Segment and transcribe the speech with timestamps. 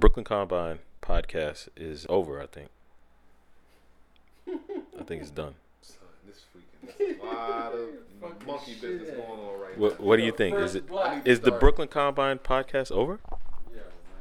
[0.00, 2.40] Brooklyn Combine podcast is over.
[2.40, 2.70] I think.
[4.98, 5.54] I think it's done.
[5.82, 10.06] Son, this freaking there's a lot of monkey business going on right What now.
[10.06, 10.56] What do you think?
[10.56, 13.20] Is it I need to is the Brooklyn Combine podcast over?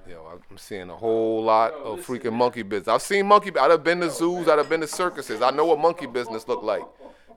[0.07, 2.90] Yo, I'm seeing a whole lot of freaking monkey business.
[2.90, 3.58] I've seen monkey.
[3.58, 4.50] I've been to zoos.
[4.50, 5.42] I've been to circuses.
[5.42, 6.84] I know what monkey business look like,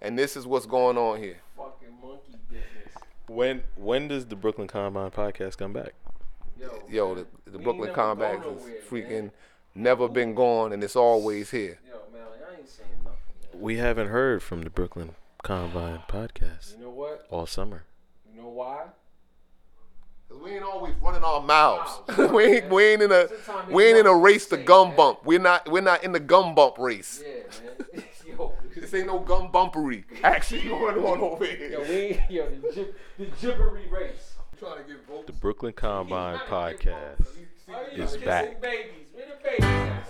[0.01, 1.37] and this is what's going on here.
[1.57, 2.97] Fucking monkey business.
[3.29, 5.95] When When does the Brooklyn Combine podcast come back?
[6.63, 9.33] Yo, Yo, the, the Brooklyn ain't never nowhere, is freaking man.
[9.75, 11.79] never been gone, and it's always here.
[11.89, 13.19] yo, man, I ain't saying nothing.
[13.53, 13.61] Man.
[13.63, 17.27] We haven't heard from the Brooklyn Combine podcast You know what?
[17.31, 17.85] all summer.
[18.33, 18.85] You know why?
[20.29, 22.00] Cause we ain't always running our mouths.
[22.09, 23.29] Mouths, we ain't we ain't in a
[23.71, 25.19] we ain't in a race to nothing gum say, bump.
[25.27, 27.22] We're not we're not in the gum bump race.
[27.22, 27.43] Yeah,
[27.93, 28.05] man.
[28.39, 30.05] yo, This ain't no gum bumpery.
[30.22, 31.71] Actually going on over here.
[31.72, 34.34] yo, we, yo, the, jib, the gibbery race.
[34.62, 35.27] Trying to get votes.
[35.27, 37.27] The Brooklyn Combine podcast
[37.94, 38.61] is back.
[38.61, 40.06] Babies, where the babies at?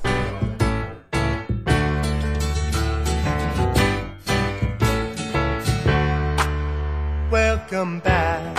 [7.31, 8.59] Welcome back.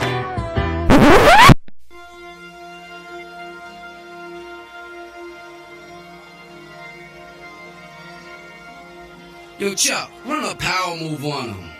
[9.59, 11.72] Yo, Chuck, run a power move on him.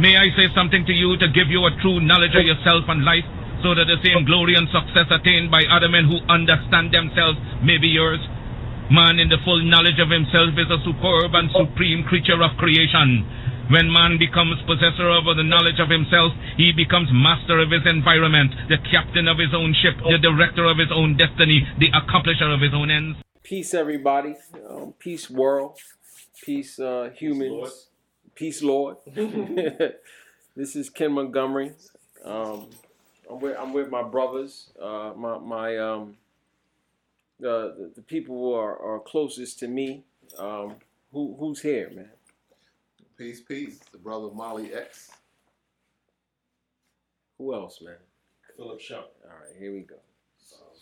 [0.00, 3.04] May I say something to you to give you a true knowledge of yourself and
[3.04, 3.28] life,
[3.60, 7.76] so that the same glory and success attained by other men who understand themselves may
[7.76, 8.18] be yours?
[8.88, 13.28] Man in the full knowledge of himself is a superb and supreme creature of creation.
[13.68, 18.52] When man becomes possessor of the knowledge of himself, he becomes master of his environment,
[18.72, 22.64] the captain of his own ship, the director of his own destiny, the accomplisher of
[22.64, 23.20] his own ends.
[23.44, 24.40] Peace, everybody.
[24.68, 25.76] Um, peace, world.
[26.40, 27.91] Peace, uh, humans.
[28.34, 28.96] Peace, Lord.
[30.56, 31.72] this is Ken Montgomery.
[32.24, 32.70] Um,
[33.30, 34.70] I'm with I'm with my brothers.
[34.80, 36.16] Uh, my my um,
[37.38, 40.04] the, the the people who are, are closest to me.
[40.38, 40.76] Um,
[41.12, 42.10] who who's here, man?
[43.18, 43.80] Peace, peace.
[43.92, 45.10] The brother Molly X.
[47.38, 47.96] Who else, man?
[48.56, 49.96] Philip Shump, All right, here we go.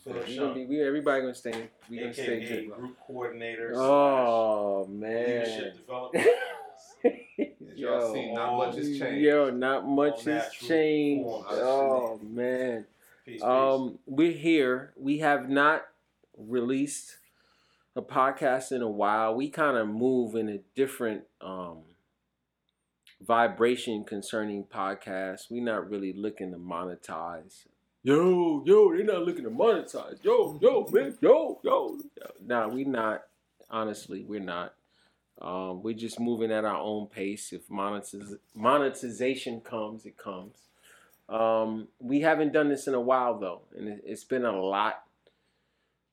[0.05, 1.71] Philip We gonna be, Shump, we, everybody gonna stay.
[1.89, 2.75] We gonna stay aka good.
[2.75, 3.73] group coordinator.
[3.77, 5.27] Oh man.
[5.27, 6.27] leadership development.
[7.05, 9.25] As y'all see, not much has changed.
[9.25, 11.29] Yo, not much All has changed.
[11.29, 12.87] Oh man.
[13.25, 13.43] Peace, peace.
[13.43, 14.93] Um, we're here.
[14.97, 15.87] We have not
[16.37, 17.17] released
[17.97, 19.35] a podcast in a while.
[19.35, 21.79] We kind of move in a different um
[23.21, 25.51] vibration concerning podcasts.
[25.51, 27.67] We're not really looking to monetize.
[28.03, 30.25] Yo, yo, they're not looking to monetize.
[30.25, 31.99] Yo, yo, man, yo, yo.
[32.45, 33.25] Nah, we not.
[33.71, 34.75] Honestly, we're not.
[35.41, 37.53] Um, we're just moving at our own pace.
[37.53, 40.57] If monetiz- monetization comes, it comes.
[41.29, 45.05] Um, we haven't done this in a while though, and it, it's been a lot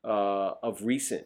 [0.03, 1.25] uh, of recent.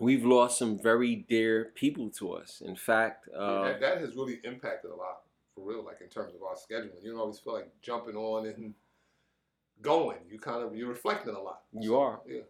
[0.00, 2.60] We've lost some very dear people to us.
[2.64, 5.20] In fact, uh, that, that has really impacted a lot,
[5.54, 7.02] for real, like in terms of our scheduling.
[7.02, 8.74] You don't always feel like jumping on and
[9.80, 10.18] going.
[10.28, 11.62] You kind of, you're reflecting a lot.
[11.72, 12.20] You are.
[12.26, 12.40] Yeah.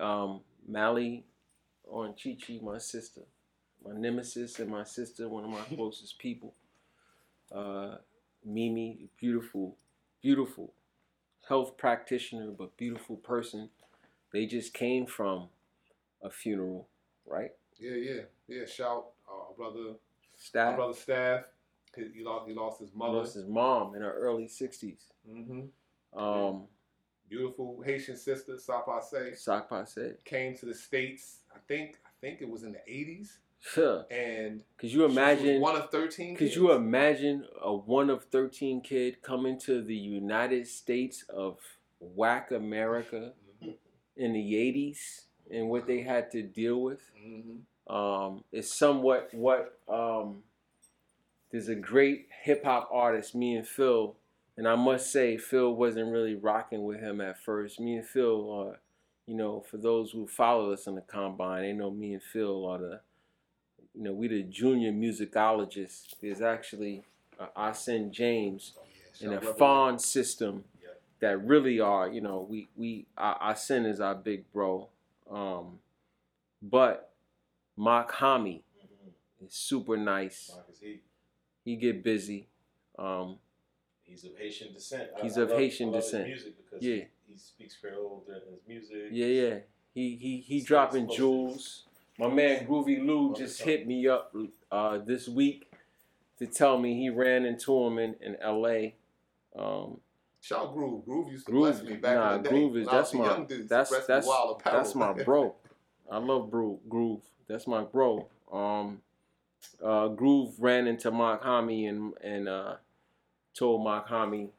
[0.00, 1.24] um, Mally
[1.88, 3.22] on Chi Chi, my sister,
[3.84, 6.54] my nemesis and my sister, one of my closest people.
[7.52, 7.96] Uh,
[8.44, 9.76] Mimi, beautiful,
[10.22, 10.72] beautiful
[11.48, 13.68] health practitioner, but beautiful person.
[14.32, 15.48] They just came from
[16.22, 16.88] a funeral,
[17.26, 17.50] right?
[17.78, 18.66] Yeah, yeah, yeah.
[18.66, 19.94] Shout uh, brother,
[20.36, 21.42] Staff brother Staff.
[21.96, 23.18] He, he lost, he lost his mother.
[23.18, 24.98] lost his mom in her early 60s.
[25.28, 25.62] hmm
[26.16, 26.62] Um,
[27.28, 31.38] Beautiful Haitian sister, Sapase, Sakpa said, came to the states.
[31.54, 33.38] I think, I think it was in the '80s,
[33.74, 34.02] huh.
[34.10, 35.60] and Could you imagine?
[35.60, 36.36] one of thirteen?
[36.36, 36.56] Could kids.
[36.56, 41.58] you imagine a one of 13 kid coming to the United States of
[41.98, 43.32] whack America
[44.16, 47.00] in the 80s and what they had to deal with?
[47.18, 47.60] Mhm.
[47.92, 50.42] Um, it's somewhat what um,
[51.50, 54.16] there's a great hip hop artist, me and Phil,
[54.56, 57.80] and I must say Phil wasn't really rocking with him at first.
[57.80, 58.80] Me and Phil are,
[59.26, 62.64] you know, for those who follow us in the combine, they know me and Phil
[62.66, 63.00] are the,
[64.00, 66.14] you know, we the junior musicologists.
[66.22, 67.04] There's actually
[67.38, 68.72] uh, Arsene James
[69.20, 70.88] Yeah, and a Fawn system Yeah.
[71.20, 74.88] that really are, you know, we we our, sin is our big bro.
[75.30, 75.80] Um,
[76.62, 77.12] but
[77.76, 78.62] Mach-Hommy
[79.46, 80.50] is super nice.
[80.54, 81.00] Marcus, he,
[81.64, 82.48] He get busy.
[82.98, 83.36] Um,
[84.02, 85.10] he's of Haitian descent.
[85.20, 86.26] He's I of Haitian I love his descent.
[86.26, 87.04] music because Yeah.
[87.26, 89.08] he, he speaks Creole during his music.
[89.12, 89.58] Yeah, yeah.
[89.92, 91.84] He he he dropping jewels.
[92.20, 94.36] My man Groovy Lou just hit me up
[94.70, 95.72] uh, this week
[96.38, 98.94] to tell me he ran into him in, in L.A.
[99.58, 100.00] Um,
[100.42, 101.06] Shout Groove.
[101.06, 102.54] Groove used to Groove, bless me back nah, in the day.
[102.54, 104.28] Groove is that's my that's that's
[104.62, 105.54] that's my bro.
[106.10, 107.22] I love bro Groove.
[107.48, 108.28] That's my bro.
[108.52, 109.00] Um,
[109.82, 112.74] uh, Groove ran into Mach-Hommy and and uh,
[113.54, 114.50] told Mach-Hommy,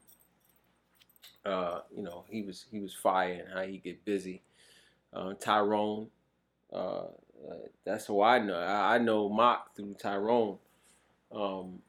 [1.44, 4.42] uh, you know, he was he was fire and how he get busy.
[5.12, 6.08] Uh, Tyrone,
[6.72, 7.04] uh,
[7.50, 7.54] uh,
[7.84, 8.56] that's who I know.
[8.56, 10.58] I, I know Mark through Tyrone.
[11.34, 11.80] Um,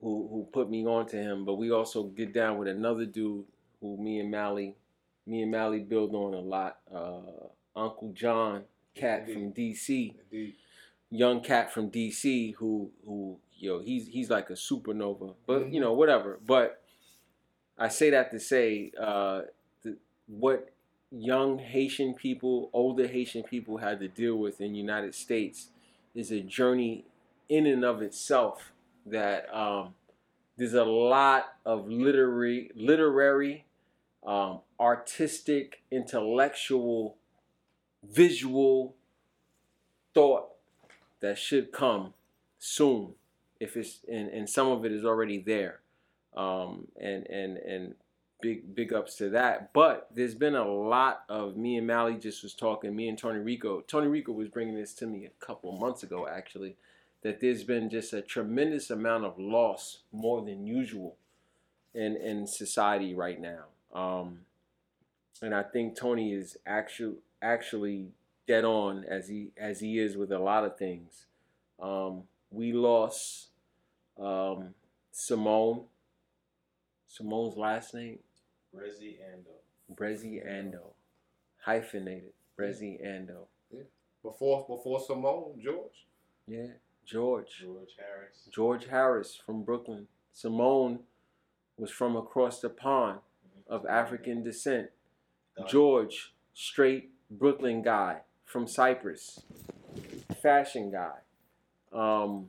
[0.00, 1.44] who who put me on to him.
[1.44, 3.44] But we also get down with another dude
[3.80, 4.76] who me and Mally,
[5.26, 6.78] me and Mally build on a lot.
[6.92, 8.62] Uh, Uncle John,
[8.94, 10.54] cat from DC, Indeed.
[11.10, 15.34] young cat from DC, who who yo he's he's like a supernova.
[15.46, 15.74] But Mhm.
[15.74, 16.38] you know whatever.
[16.44, 16.82] But
[17.76, 19.42] I say that to say uh,
[19.82, 19.96] the,
[20.26, 20.70] what
[21.10, 25.68] young Haitian people, older Haitian people had to deal with in the United States
[26.14, 27.04] is a journey
[27.48, 28.72] in and of itself
[29.06, 29.94] that um,
[30.56, 33.64] there's a lot of literary, literary,
[34.26, 37.16] um, artistic, intellectual,
[38.02, 38.94] visual
[40.12, 40.48] thought
[41.20, 42.12] that should come
[42.58, 43.14] soon,
[43.60, 45.80] if it's and, and some of it is already there,
[46.36, 47.94] um, and and and
[48.40, 49.72] big big ups to that.
[49.72, 52.94] But there's been a lot of me and Mally just was talking.
[52.94, 53.80] Me and Tony Rico.
[53.80, 56.76] Tony Rico was bringing this to me a couple months ago, actually
[57.22, 61.16] that there's been just a tremendous amount of loss more than usual
[61.94, 63.64] in in society right now.
[63.92, 64.40] Um,
[65.42, 68.08] and I think Tony is actually actually
[68.46, 71.26] dead on as he as he is with a lot of things.
[71.80, 73.48] Um, we lost
[74.18, 74.74] um,
[75.10, 75.84] Simone.
[77.06, 78.18] Simone's last name
[78.78, 79.58] Rezzy Ando.
[79.94, 80.92] Brezzy Ando,
[81.64, 83.46] hyphenated Brezzy Ando.
[83.70, 83.82] Yeah.
[84.22, 86.06] Before before Simone, George.
[86.46, 86.66] Yeah,
[87.04, 87.58] George.
[87.60, 88.48] George Harris.
[88.52, 90.06] George Harris from Brooklyn.
[90.32, 91.00] Simone
[91.78, 93.20] was from across the pond
[93.68, 94.90] of African descent.
[95.66, 99.40] George, straight Brooklyn guy from Cyprus,
[100.40, 101.18] fashion guy.
[101.92, 102.48] Um,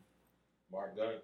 [0.71, 1.15] Mark Gunn.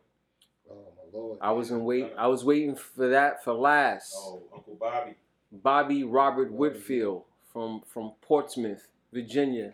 [0.70, 1.40] Oh my lord.
[1.42, 2.12] I was in wait.
[2.18, 4.14] I was waiting for that for last.
[4.16, 5.16] Oh, Uncle Bobby.
[5.52, 9.74] Bobby Robert Whitfield from from Portsmouth, Virginia,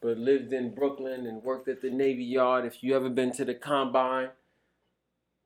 [0.00, 2.64] but lived in Brooklyn and worked at the Navy Yard.
[2.64, 4.30] If you ever been to the combine,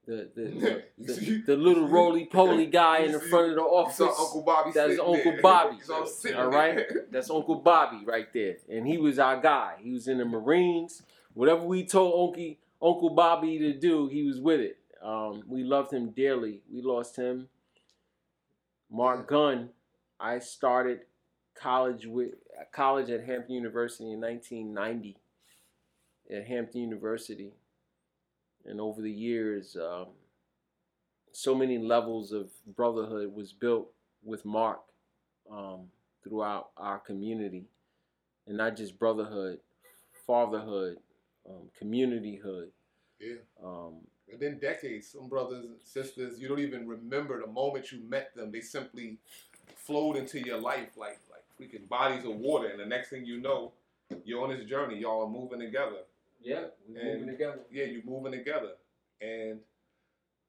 [0.06, 4.00] the the, the, the, the little roly poly guy in the front of the office.
[4.00, 5.42] Uncle Bobby That's Uncle there.
[5.42, 5.76] Bobby.
[6.36, 7.06] All right, there.
[7.10, 9.74] that's Uncle Bobby right there, and he was our guy.
[9.82, 11.02] He was in the Marines.
[11.34, 12.56] Whatever we told Uncle
[12.86, 14.78] Uncle Bobby to do, he was with it.
[15.02, 16.62] Um, we loved him dearly.
[16.72, 17.48] We lost him.
[18.90, 19.70] Mark Gunn.
[20.20, 21.00] I started
[21.54, 22.34] college with
[22.72, 25.16] college at Hampton University in 1990.
[26.30, 27.52] At Hampton University,
[28.64, 30.06] and over the years, um,
[31.30, 33.92] so many levels of brotherhood was built
[34.24, 34.80] with Mark
[35.48, 35.82] um,
[36.24, 37.66] throughout our community,
[38.48, 39.60] and not just brotherhood,
[40.26, 40.96] fatherhood,
[41.48, 42.68] um, communityhood.
[43.20, 43.36] Yeah.
[43.62, 43.94] Um,
[44.30, 48.34] And then decades, some brothers and sisters, you don't even remember the moment you met
[48.34, 48.50] them.
[48.50, 49.18] They simply
[49.76, 52.68] flowed into your life like like freaking bodies of water.
[52.68, 53.72] And the next thing you know,
[54.24, 54.98] you're on this journey.
[54.98, 56.02] Y'all are moving together.
[56.42, 57.60] yeah, we And- moving together.
[57.70, 58.72] Yeah, you're moving together.
[59.20, 59.60] And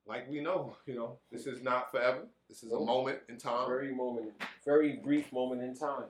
[0.08, 2.24] like we know, you know, this is not forever.
[2.50, 3.68] This is a moment in time.
[3.68, 4.32] very moment,
[4.66, 6.06] very brief moment in time.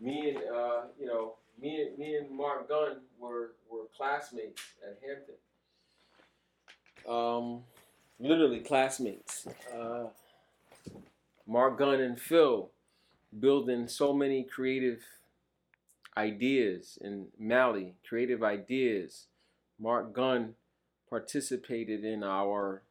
[0.00, 4.98] Me and uh, you know, me and me and Mark Gunn were were classmates at
[5.06, 5.34] Hampton.
[7.08, 7.62] Um,
[8.18, 9.46] literally classmates.
[9.74, 10.06] Uh,
[11.46, 12.70] Mark Gunn and Phil
[13.38, 15.00] building so many creative
[16.16, 19.26] ideas and Mali, creative ideas.
[19.80, 20.54] Mark Gunn
[21.08, 22.82] participated in our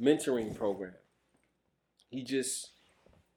[0.00, 0.94] mentoring program.
[2.08, 2.70] He just,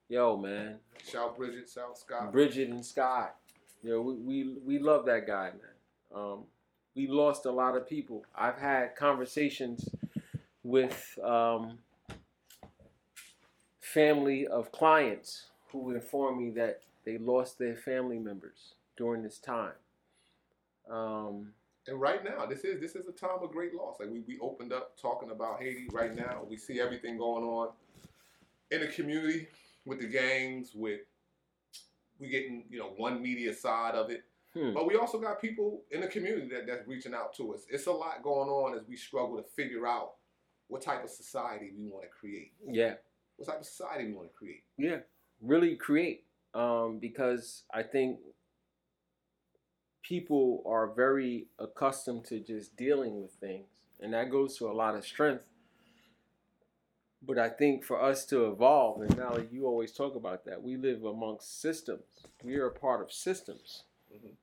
[0.07, 0.77] yo, man,
[1.11, 2.31] Shout Bridget, shout Scott.
[2.31, 3.29] Bridget and Sky.
[3.83, 6.13] You know, we, we, we love that guy, man.
[6.15, 6.39] Um,
[6.95, 8.25] we lost a lot of people.
[8.35, 9.87] I've had conversations
[10.63, 11.79] with um,
[13.79, 19.73] family of clients who informed me that they lost their family members during this time.
[20.89, 21.53] Um,
[21.87, 23.99] And right now, this is this is a time of great loss.
[23.99, 25.87] Like we, we opened up talking about Haiti.
[25.91, 27.69] Right now, we see everything going on
[28.71, 29.47] in the community
[29.85, 30.71] with the gangs.
[30.75, 31.01] With
[32.19, 34.23] we getting you know one media side of it,
[34.53, 34.73] hmm.
[34.73, 37.65] but we also got people in the community that, that's reaching out to us.
[37.69, 40.13] It's a lot going on as we struggle to figure out
[40.67, 42.53] what type of society we want to create.
[42.67, 42.95] Yeah,
[43.37, 44.63] What type of society we want to create.
[44.77, 44.97] yeah.
[45.41, 48.19] really create um, because I think
[50.03, 53.67] people are very accustomed to just dealing with things,
[53.99, 55.43] and that goes to a lot of strength.
[57.21, 60.77] But I think for us to evolve, and now you always talk about that, we
[60.77, 62.25] live amongst systems.
[62.43, 63.83] We are a part of systems.
[64.11, 64.35] Mhm.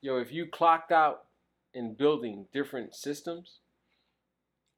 [0.00, 1.26] Yo, if you clocked out
[1.74, 3.60] in building different systems,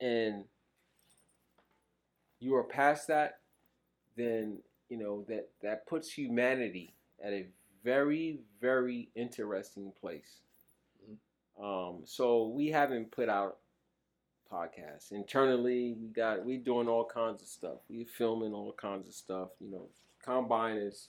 [0.00, 0.48] and
[2.40, 3.40] you are past that,
[4.16, 7.48] then you know that that puts humanity at a
[7.84, 10.40] very very interesting place.
[11.58, 13.58] Um, so we haven't put out
[14.50, 15.94] podcasts internally.
[16.00, 17.78] We got we doing all kinds of stuff.
[17.88, 19.48] We filming all kinds of stuff.
[19.60, 19.88] You know,
[20.24, 21.08] combine is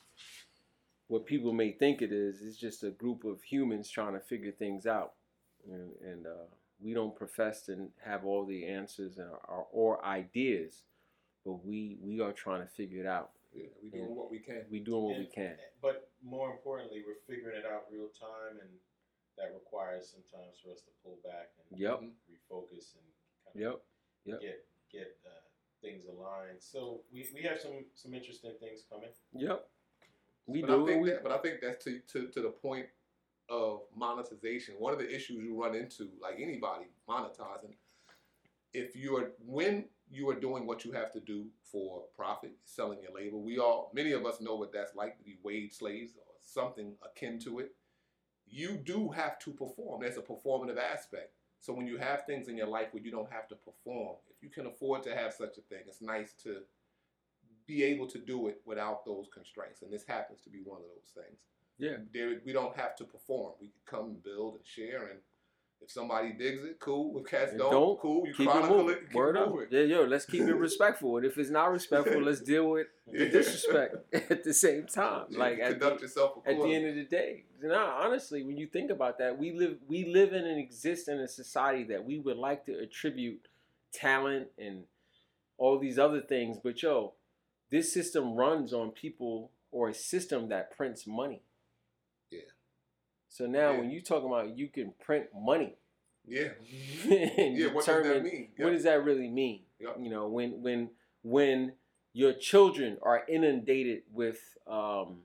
[1.07, 2.41] what people may think it is.
[2.41, 5.13] It's just a group of humans trying to figure things out,
[5.69, 6.47] and, and uh,
[6.79, 10.83] we don't profess to have all the answers or, or, or ideas,
[11.45, 13.31] but we we are trying to figure it out.
[13.53, 14.63] Yeah, we doing what we can.
[14.71, 15.55] We doing what we can.
[15.81, 18.69] But more importantly, we're figuring it out real time, and
[19.37, 21.99] that requires sometimes for us to pull back and Yep.
[22.29, 23.20] refocus and kind of
[23.55, 23.81] Yep.
[24.25, 24.41] Yep.
[24.41, 25.29] get get uh,
[25.81, 26.59] things aligned.
[26.59, 29.09] So we, we have some some interesting things coming.
[29.33, 29.67] Yep.
[30.47, 30.83] We but do.
[30.83, 32.87] I think we, that, but I think that's to, to to the point
[33.49, 34.75] of monetization.
[34.77, 37.75] One of the issues you run into, like anybody monetizing,
[38.73, 42.99] if you are when you are doing what you have to do for profit, selling
[43.01, 43.37] your labor.
[43.37, 46.95] We all, many of us know what that's like to be wage slaves or something
[47.03, 47.71] akin to it.
[48.45, 50.01] You do have to perform.
[50.01, 51.31] There's a performative aspect.
[51.61, 54.41] So when you have things in your life where you don't have to perform, if
[54.41, 56.61] you can afford to have such a thing, it's nice to
[57.67, 59.83] be able to do it without those constraints.
[59.83, 61.39] And this happens to be one of those things.
[61.77, 61.97] yeah.
[62.13, 63.53] There, we don't have to perform.
[63.61, 65.07] We can come and build and share.
[65.07, 65.19] And
[65.81, 67.19] if somebody digs it, cool.
[67.19, 68.27] If cats don't, don't, cool.
[68.27, 68.99] You Keep it chronicle it.
[69.07, 69.53] Keep Word up.
[69.69, 71.17] Yeah, yo, let's keep it respectful.
[71.17, 75.25] And if it's not respectful, let's deal with the disrespect at the same time.
[75.29, 77.45] Yeah, Like at conduct the, yourself at the end of the day.
[77.63, 81.19] Nah, honestly, when you think about that, we live we live in and exist in
[81.19, 83.47] a society that we would like to attribute
[83.93, 84.83] talent and
[85.57, 87.13] all these other things, but yo,
[87.69, 91.43] this system runs on people or a system that prints money.
[93.31, 93.79] So now Yeah.
[93.79, 95.77] when you talk about you can print money
[96.25, 96.49] Yeah.
[97.05, 97.67] yeah.
[97.73, 98.49] What does that mean?
[98.57, 99.61] what does that really mean?
[99.79, 100.89] You know, when when
[101.23, 101.73] when
[102.13, 105.23] your children are inundated with um,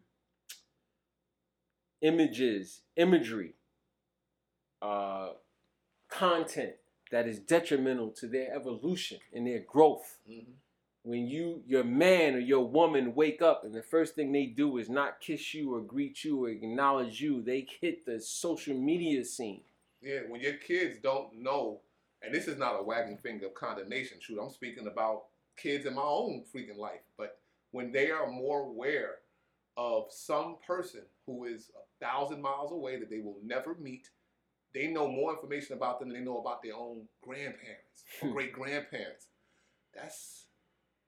[2.01, 3.55] images, imagery,
[4.81, 5.31] uh,
[6.09, 6.75] content
[7.11, 10.19] that is detrimental to their evolution and their growth.
[10.29, 10.55] Mhm.
[11.07, 14.79] When you, your man or your woman, wake up and the first thing they do
[14.79, 19.25] is not kiss you or greet you or acknowledge you, they hit the social media
[19.25, 19.61] scene.
[20.03, 21.79] Yeah, when your kids don't know,
[22.23, 25.95] and this is not a wagging finger of condemnation, shoot, I'm speaking about kids in
[25.95, 27.39] my own freaking life, but
[27.71, 29.19] when they are more aware
[29.77, 34.11] of some person who is a thousand miles away that they will never meet,
[34.75, 38.53] they know more information about them than they know about their own grandparents or great
[38.53, 39.29] grandparents.
[39.95, 40.46] That's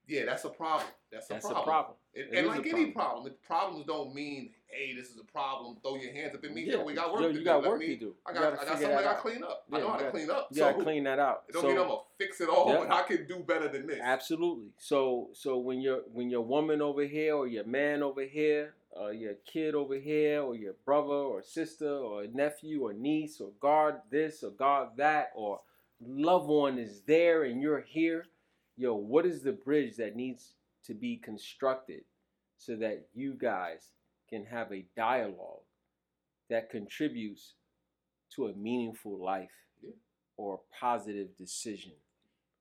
[0.09, 0.89] yeah, that's a problem.
[1.13, 1.63] That's a That's problem.
[1.63, 1.97] a problem.
[2.15, 2.93] And, and like any problem.
[2.93, 5.77] problem, it- problems don't mean, hey, this is a problem.
[5.83, 6.65] Throw your hands up at me.
[6.65, 7.45] Yeah, we got work yo, to you do.
[7.45, 8.15] got Let work to do.
[8.27, 9.65] I got, I got something I got to clean up.
[9.71, 10.49] Yeah, I know how to clean up.
[10.51, 11.45] You so gotta clean that out.
[11.49, 12.79] it don't So- mean I'm gonna fix it all, Yeah.
[12.79, 14.01] but I can do better than this.
[14.03, 14.73] Absolutely.
[14.79, 19.09] So so when your when your woman over here or your man over here, uh,
[19.09, 23.97] your kid over here, or your brother or sister or nephew or niece or guard
[24.11, 25.61] this or guard that or
[26.01, 28.27] loved one is there and you're here,
[28.79, 30.55] yo, what is the bridge that needs
[30.85, 32.03] to be constructed
[32.57, 33.91] so that you guys
[34.31, 35.63] can have a dialogue
[36.49, 37.55] that contributes
[38.35, 39.51] to a meaningful life
[39.83, 39.91] Yeah.
[40.37, 41.93] or a positive decision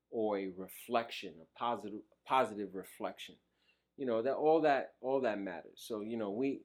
[0.09, 3.35] or a reflection, a positive positive reflection.
[3.97, 5.79] You know, that all that all that matters.
[5.87, 6.61] So, you know, we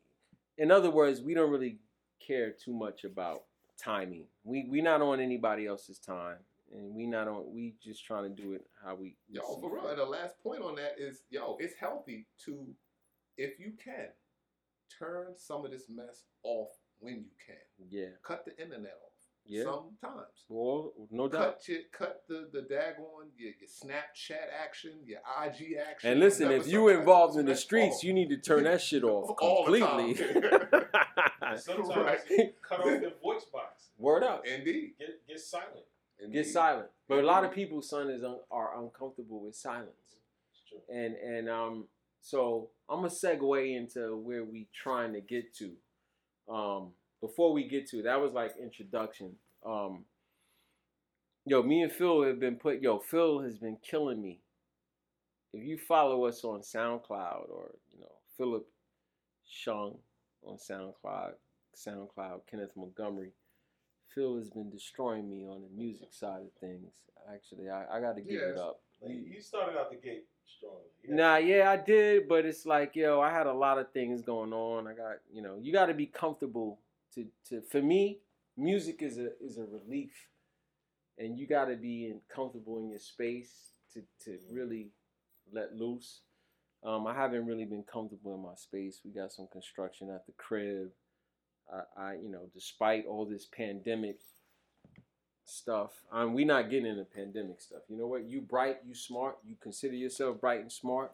[0.58, 1.78] in other words, we don't really
[2.26, 3.44] care too much about
[3.78, 4.26] timing.
[4.44, 6.38] We we're not on anybody else's time.
[6.72, 9.72] And we not on we just trying to do it how we we Yo, for
[9.72, 9.82] real.
[9.82, 9.90] fit.
[9.90, 12.66] And the last point on that is, yo, it's healthy to,
[13.36, 14.08] if you can,
[14.98, 17.56] turn some of this mess off when you can.
[17.90, 18.08] Yeah.
[18.22, 19.08] Cut the internet off.
[19.44, 19.64] Yeah.
[19.64, 20.46] Sometimes.
[20.48, 21.40] Well, no doubt.
[21.56, 26.10] Cut your, cut the the daggone your, your Snapchat action, your IG action.
[26.12, 28.04] And listen, if you sometimes involved in the streets, off.
[28.04, 30.14] you need to turn that shit off All completely.
[31.56, 32.54] Sometimes Right.
[32.66, 33.88] cut off the voice box.
[33.98, 34.46] Word up.
[34.46, 34.92] Indeed.
[34.98, 35.84] Get get silent.
[36.30, 36.88] Get silent.
[37.08, 39.90] But a lot of people, son, is un- are uncomfortable with silence.
[40.50, 40.78] It's true.
[40.94, 41.88] and and um
[42.20, 45.72] so I'm gonna segue into where we trying to get to.
[46.52, 49.32] Um, before we get to that was like introduction.
[49.64, 50.04] Um,
[51.44, 52.80] yo, me and Phil have been put.
[52.82, 54.40] Yo, Phil has been killing me.
[55.52, 58.66] If you follow us on SoundCloud or you know Philip
[59.44, 59.96] Shung
[60.44, 61.32] on SoundCloud.
[61.76, 63.32] SoundCloud, Kenneth Montgomery.
[64.14, 66.92] Phil has been destroying me on the music side of things.
[67.32, 68.80] Actually, I, I got to give it up.
[69.00, 70.78] Like, you started out the gate strongly.
[71.02, 73.90] You had- Nah, yeah, I did, but it's like, yo, I had a lot of
[73.92, 74.86] things going on.
[74.86, 76.78] I got, you know, you got to be comfortable
[77.14, 77.62] to, to.
[77.62, 78.18] For me,
[78.56, 80.12] music is a is a relief,
[81.18, 83.52] and you got to be in, comfortable in your space
[83.94, 84.90] to to really
[85.52, 86.20] let loose.
[86.84, 89.00] Um, I haven't really been comfortable in my space.
[89.04, 90.90] We got some construction at the crib.
[91.96, 94.18] I, you know, despite all this pandemic
[95.44, 97.82] stuff, um, we not getting into pandemic stuff.
[97.88, 98.24] You know what?
[98.24, 101.12] You bright, you smart, you consider yourself bright and smart.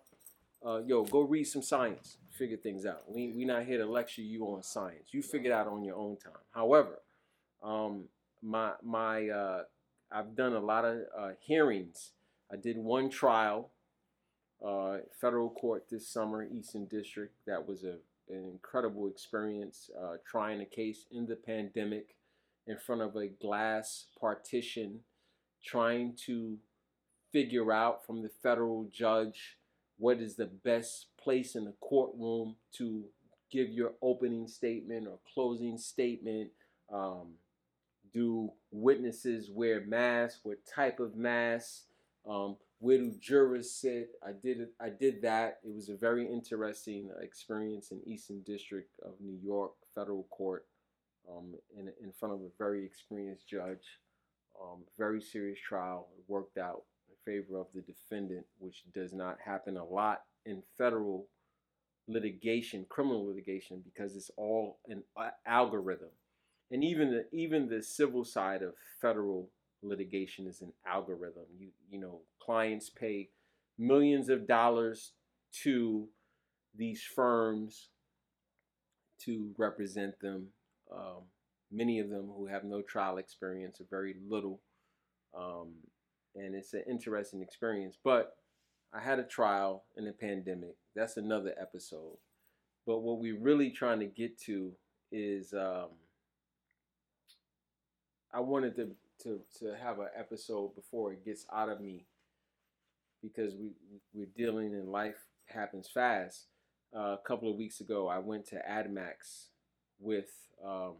[0.65, 3.03] Uh, yo, go read some science, figure things out.
[3.07, 5.11] We we not here to lecture you on science.
[5.13, 6.43] You figure it out on your own time.
[6.51, 6.99] However,
[7.63, 8.05] um,
[8.43, 9.63] my my uh,
[10.11, 12.11] I've done a lot of uh, hearings.
[12.53, 13.71] I did one trial,
[14.65, 17.35] uh, federal court this summer, Eastern District.
[17.47, 17.97] That was a
[18.31, 22.17] an incredible experience uh, trying a case in the pandemic
[22.67, 25.01] in front of a glass partition,
[25.65, 26.59] trying to
[27.33, 29.57] figure out from the federal judge
[29.99, 33.05] what is the best place in the courtroom to
[33.51, 36.51] give your opening statement or closing statement.
[36.93, 37.35] Um,
[38.13, 40.41] do witnesses wear masks?
[40.43, 41.85] What type of masks?
[42.29, 44.11] Um, where do jurors sit?
[44.25, 44.73] I did it.
[44.81, 45.59] I did that.
[45.65, 50.67] It was a very interesting experience in Eastern District of New York Federal Court,
[51.31, 54.01] um, in in front of a very experienced judge.
[54.61, 56.09] Um, very serious trial.
[56.17, 60.63] It worked out in favor of the defendant, which does not happen a lot in
[60.77, 61.29] federal
[62.09, 65.03] litigation, criminal litigation, because it's all an
[65.47, 66.09] algorithm
[66.71, 69.51] and even the even the civil side of federal
[69.83, 71.45] litigation is an algorithm.
[71.59, 73.31] You you know, clients pay
[73.79, 75.13] millions of dollars
[75.63, 76.09] to
[76.77, 77.91] these firms
[79.25, 80.49] to represent them.
[80.93, 81.25] Um,
[81.71, 84.61] many of them who have no trial experience or very little,
[85.37, 85.75] um,
[86.35, 87.97] and it's an interesting experience.
[88.03, 88.37] But
[88.93, 90.77] I had a trial in the pandemic.
[90.95, 92.17] That's another episode.
[92.87, 94.73] But what we're really trying to get to
[95.13, 95.53] is.
[95.53, 95.89] Um,
[98.33, 98.91] I wanted to
[99.23, 102.07] to to have an episode before it gets out of me
[103.23, 103.73] because we
[104.13, 106.47] we're dealing in life happens fast.
[106.95, 109.49] Uh, a couple of weeks ago, I went to AdMax
[110.01, 110.31] with
[110.65, 110.95] um,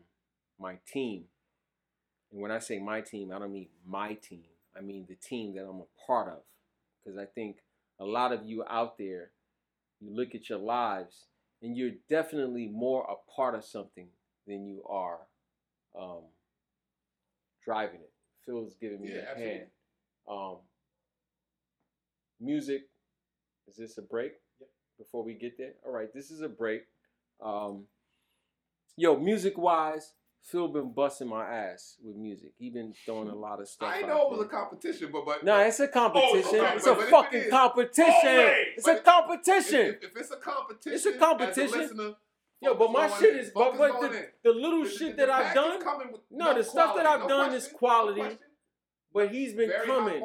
[0.61, 1.25] my team,
[2.31, 4.45] and when I say my team, I don't mean my team.
[4.77, 6.41] I mean the team that I'm a part of,
[7.03, 7.57] because I think
[7.99, 9.31] a lot of you out there,
[10.01, 11.27] you look at your lives,
[11.63, 14.09] and you're definitely more a part of something
[14.47, 15.21] than you are.
[15.99, 16.25] Um,
[17.69, 18.08] driving it.
[18.49, 19.53] Phil's giving me Yeah, a absolutely.
[19.53, 19.67] hand.
[20.27, 20.57] Um,
[22.41, 22.83] music.
[23.69, 24.33] Is this a break?
[24.61, 24.71] Yep.
[24.99, 26.09] Before we get there, all right.
[26.15, 26.83] This is a break.
[27.45, 27.85] Um,
[28.97, 32.53] yo, music wise, Phil been busting my ass with music.
[32.59, 33.93] He been throwing a lot of stuff.
[33.95, 34.47] I know it was there.
[34.47, 36.61] a competition, but but No, it's a competition.
[36.61, 38.11] okay, it's but- a but fucking is- competition.
[38.15, 39.81] Always, it's but a if- competition.
[39.81, 41.75] if, if it's a competition, It's a competition.
[41.79, 42.15] A listener,
[42.61, 43.41] Yo, but my shit it.
[43.41, 45.79] is, but, Focus but the, the little The- shit the that I've done,
[46.11, 48.21] with No, the stuff that I've no done question, is quality.
[48.21, 48.39] question.
[49.15, 50.23] but he's been Very coming.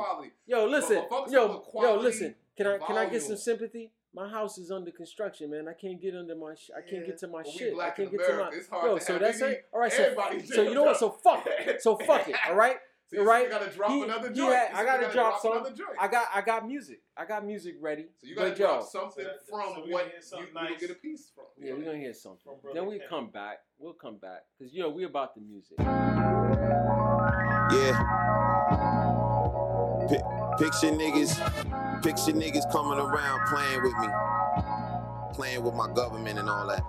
[0.47, 2.35] Yo, listen, but yo, yo, listen.
[2.57, 3.91] Can I can I get some sympathy?
[4.15, 5.67] My house is under construction, man.
[5.67, 6.53] I can't get under my.
[6.53, 7.73] Sh- I can't Yeah, get to my but we shit.
[7.79, 8.49] I can't get to my.
[8.53, 9.65] It's hard Yo, so that's it.
[9.73, 10.15] All right, so
[10.53, 10.97] so you know what?
[10.97, 11.81] So fuck it.
[11.81, 12.35] So fuck it.
[12.47, 12.77] All right.
[13.13, 13.49] So you right?
[13.49, 14.53] gotta drop He- another he joint.
[14.55, 15.51] had- I gotta gotta drop some.
[15.53, 15.97] another joint.
[15.99, 17.01] I got I got music.
[17.15, 18.07] I got music ready.
[18.17, 20.21] So you gotta but drop yo, something So that- from so we what gonna you,
[20.21, 20.79] something you nice.
[20.81, 21.45] get a piece from.
[21.57, 22.53] yeah, we're gonna hear something.
[22.73, 23.07] Then we Ken.
[23.09, 23.59] come back.
[23.77, 25.77] We'll come back because you know we about the music.
[27.71, 27.93] Yeah.
[30.09, 31.33] Pi- picture niggas,
[32.03, 34.07] picture niggas coming around playing with me,
[35.33, 36.83] playing with my government and all that.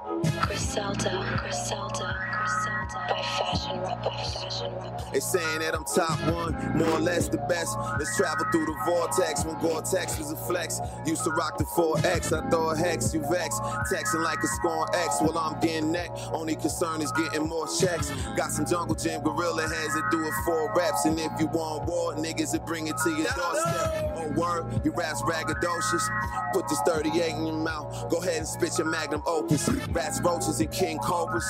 [0.47, 3.07] Griselda, Griselda, Griselda.
[3.09, 5.13] By fashion rap, by fashion rap.
[5.13, 7.77] They saying that I'm top one, more or less the best.
[7.99, 10.81] Let's travel through the vortex when Gore-Tex was a flex.
[11.07, 13.59] Used to rock the 4X, I throw a hex, you vex.
[13.91, 16.11] Texting like a scorn X while I'm getting neck.
[16.33, 18.11] Only concern is getting more checks.
[18.37, 21.05] Got some jungle gym gorilla heads that do it four reps.
[21.05, 24.14] And if you want war, niggas that bring it to your doorstep.
[24.33, 26.53] Word, you raps braggadocious.
[26.53, 28.09] Put this 38 in your mouth.
[28.11, 29.69] Go ahead and spit your magnum opus.
[29.91, 31.47] Rats, roaches, and king cobras.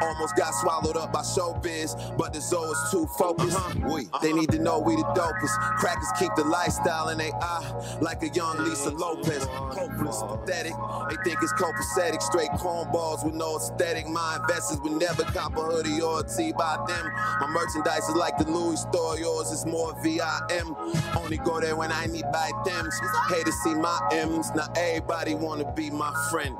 [0.00, 3.56] Almost got swallowed up by showbiz, but the Zoe is too focused.
[3.56, 3.94] Uh-huh.
[3.94, 4.18] We, uh-huh.
[4.22, 5.76] they need to know we the dopest.
[5.78, 9.44] Crackers keep the lifestyle in they eye, like a young Lisa Lopes.
[9.44, 10.72] Hopeless, pathetic.
[11.10, 14.06] They think it's copacetic, straight cornballs with no aesthetic.
[14.08, 17.10] My investors would never cop a hoodie or a tee by them.
[17.40, 20.74] My merchandise is like the Louis store, yours is more VIM.
[21.16, 22.88] Only go there when I need buy them.
[23.28, 26.56] Hate to see my M's, now everybody wanna be my friend.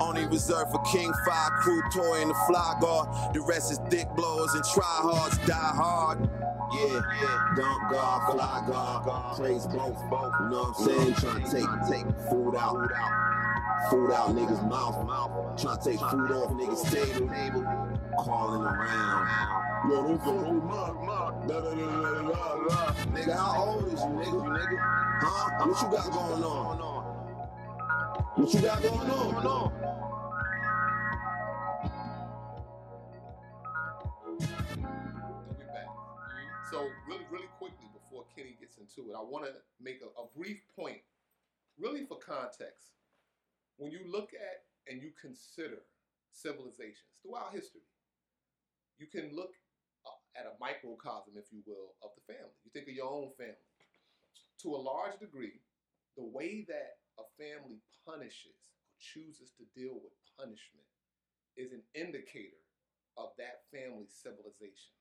[0.00, 3.34] Only reserved for King Five crew toy and the fly guard.
[3.34, 6.28] The rest is dick blowers and tryhards, die hard.
[6.72, 10.32] Yeah, yeah, dump guard, fly guard, praise both, both.
[10.40, 11.14] You know what I'm saying?
[11.14, 15.60] Trying to take, take food out, food out, food out niggas' mouth, mouth.
[15.60, 19.90] Trying to take food off niggas' table, calling around.
[19.90, 20.32] Yo, da, da,
[21.48, 22.94] da, da, da, da.
[23.12, 24.40] Nigga, how old is you, nigga?
[24.58, 24.78] Nigga?
[25.20, 25.66] Huh?
[25.66, 26.78] What you got going on?
[28.36, 29.72] What you got going on?
[34.26, 35.88] And we back.
[36.70, 40.26] So really, really quickly before Kenny gets into it, I want to make a, a
[40.36, 41.02] brief point,
[41.78, 42.92] really for context.
[43.76, 45.82] When you look at and you consider
[46.32, 47.82] civilizations throughout history,
[48.98, 49.52] you can look
[50.06, 52.54] uh, at a microcosm, if you will, of the family.
[52.64, 53.68] You think of your own family.
[54.62, 55.60] To a large degree,
[56.16, 60.86] the way that a family punishes or chooses to deal with punishment
[61.56, 62.62] is an indicator
[63.16, 64.94] of that family civilization.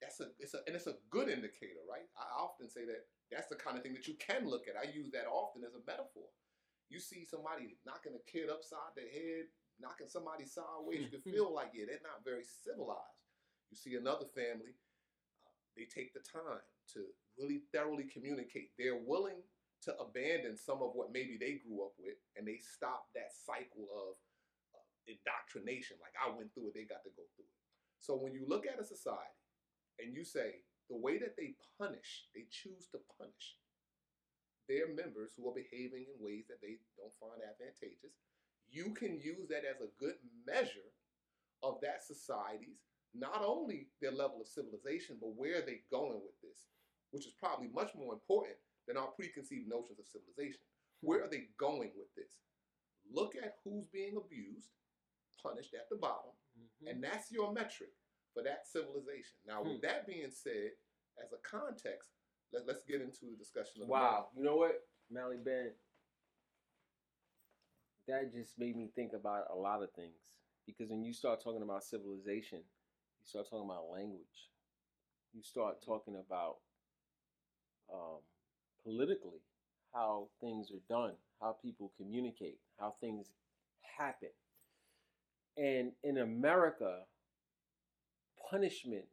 [0.00, 2.04] That's a it's a and it's a good indicator, right?
[2.16, 4.76] I often say that that's the kind of thing that you can look at.
[4.76, 6.28] I use that often as a metaphor.
[6.88, 9.48] You see somebody knocking a kid upside the head,
[9.80, 13.20] knocking somebody sideways, you can feel like yeah, they're not very civilized.
[13.70, 14.78] You see another family,
[15.44, 16.62] uh, they take the time
[16.94, 17.04] to
[17.38, 18.72] really thoroughly communicate.
[18.78, 19.42] They're willing
[19.84, 23.86] to abandon some of what maybe they grew up with, and they stop that cycle
[23.92, 24.16] of
[24.72, 25.98] uh, indoctrination.
[26.00, 27.60] Like I went through it, they got to go through it.
[28.00, 29.42] So when you look at a society
[29.98, 33.58] and you say the way that they punish, they choose to punish
[34.68, 38.18] their members who are behaving in ways that they don't find advantageous,
[38.70, 40.92] you can use that as a good measure
[41.62, 42.82] of that society's
[43.14, 46.68] not only their level of civilization, but where are they going with this,
[47.10, 50.62] which is probably much more important than our preconceived notions of civilization.
[51.02, 52.38] Where are they going with this?
[53.12, 54.70] Look at who's being abused,
[55.42, 56.88] punished at the bottom, mm-hmm.
[56.88, 57.90] and that's your metric
[58.34, 59.38] for that civilization.
[59.46, 59.86] Now, with hmm.
[59.86, 60.74] that being said,
[61.22, 62.10] as a context,
[62.52, 64.28] let, let's get into the discussion of the Wow.
[64.36, 65.70] You know what, Mally Ben?
[68.08, 70.14] That just made me think about a lot of things.
[70.66, 74.50] Because when you start talking about civilization, you start talking about language.
[75.34, 76.56] You start talking about
[77.92, 78.20] um,
[78.82, 79.40] politically
[79.92, 83.32] how things are done, how people communicate, how things
[83.98, 84.30] happen.
[85.56, 87.00] And in America,
[88.50, 89.06] punishment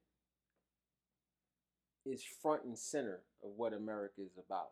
[2.06, 4.71] is front and center of what America is about.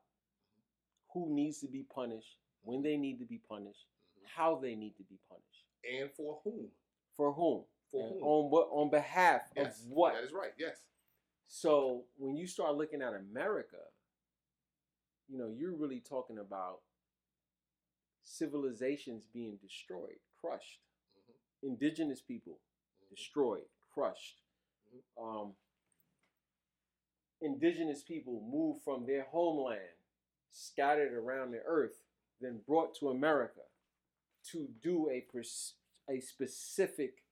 [1.14, 3.86] Who needs to be punished, when they need to be punished,
[4.26, 6.68] how they need to be punished, and for whom?
[7.16, 8.24] for whom, For and whom?
[8.24, 10.14] on what, on behalf Yes, of what.
[10.14, 10.52] That is right.
[10.58, 10.78] Yes.
[11.48, 13.78] So when you start looking at America,
[15.28, 16.80] you know, you're really talking about
[18.24, 20.80] civilizations being destroyed, crushed,
[21.18, 21.34] Mhm.
[21.64, 22.60] indigenous people
[23.04, 23.10] Mhm.
[23.10, 24.42] destroyed, crushed.
[24.94, 25.04] Mhm.
[25.18, 25.58] Um,
[27.42, 29.98] indigenous people moved from their homeland,
[30.52, 32.04] scattered around the earth,
[32.40, 33.62] then brought to America
[34.52, 35.76] to do a pers-
[36.10, 37.24] a specific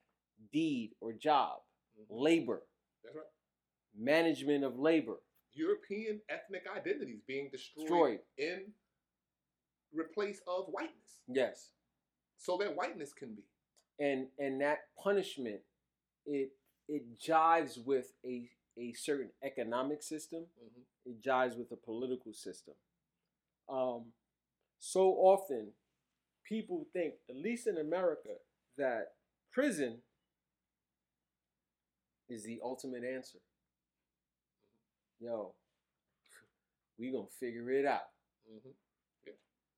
[0.52, 1.64] deed or job,
[1.98, 2.06] Mhm.
[2.10, 2.68] labor,
[3.04, 3.26] That's right.
[3.94, 5.22] management of labor.
[5.54, 8.26] European ethnic identities being destroyed, Destroyed.
[8.38, 8.74] in
[9.92, 11.72] replace of whiteness, Yes.
[12.38, 13.44] so that whiteness can be.
[14.02, 15.62] and and that punishment
[16.26, 20.86] it it jives with a a certain economic system Mhm.
[21.06, 22.76] it jives with a political system
[23.68, 24.14] um
[24.78, 25.76] so often
[26.48, 28.30] people think at least in america
[28.78, 29.14] that
[29.52, 30.02] prison
[32.30, 33.40] is the ultimate answer
[35.20, 35.54] yo
[36.98, 38.10] we gonna figure it out
[38.50, 38.74] Mhm.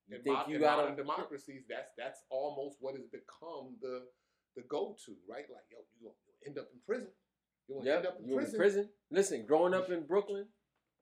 [0.07, 4.07] you in think you in gotta modern democracies, that's that's almost what has become the
[4.55, 5.49] the go to, right?
[5.49, 7.07] Like, yo, you gonna end up in prison.
[7.67, 8.53] You gonna end up in prison.
[8.55, 8.89] in prison.
[9.09, 10.45] Listen, growing up in Brooklyn,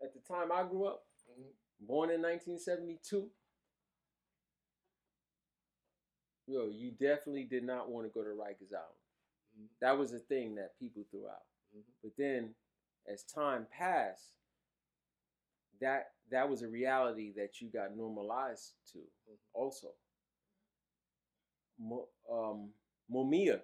[0.04, 1.52] at the time I grew up, Mhm.
[1.80, 3.32] born in 1972,
[6.50, 9.00] yo, you definitely did not want to go to Rikers Island.
[9.58, 9.70] Mhm.
[9.80, 11.46] That was a thing that people threw out.
[11.76, 11.84] Mhm.
[12.02, 12.56] But then,
[13.06, 14.34] as time passed,
[15.80, 19.00] that that was a reality that you got normalized to.
[19.00, 19.40] Mhm.
[19.54, 19.96] Also,
[21.78, 22.74] Mo, um,
[23.10, 23.64] Mumia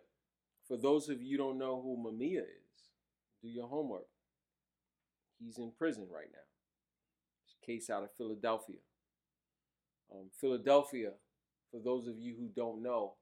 [0.68, 2.90] for those of you who don't know who Mumia is,
[3.42, 4.08] do your homework.
[5.40, 6.40] He's in prison right now.
[7.44, 8.80] It's a case out of Philadelphia.
[10.12, 11.14] Um, Philadelphia,
[11.76, 13.14] for those of you who don't know,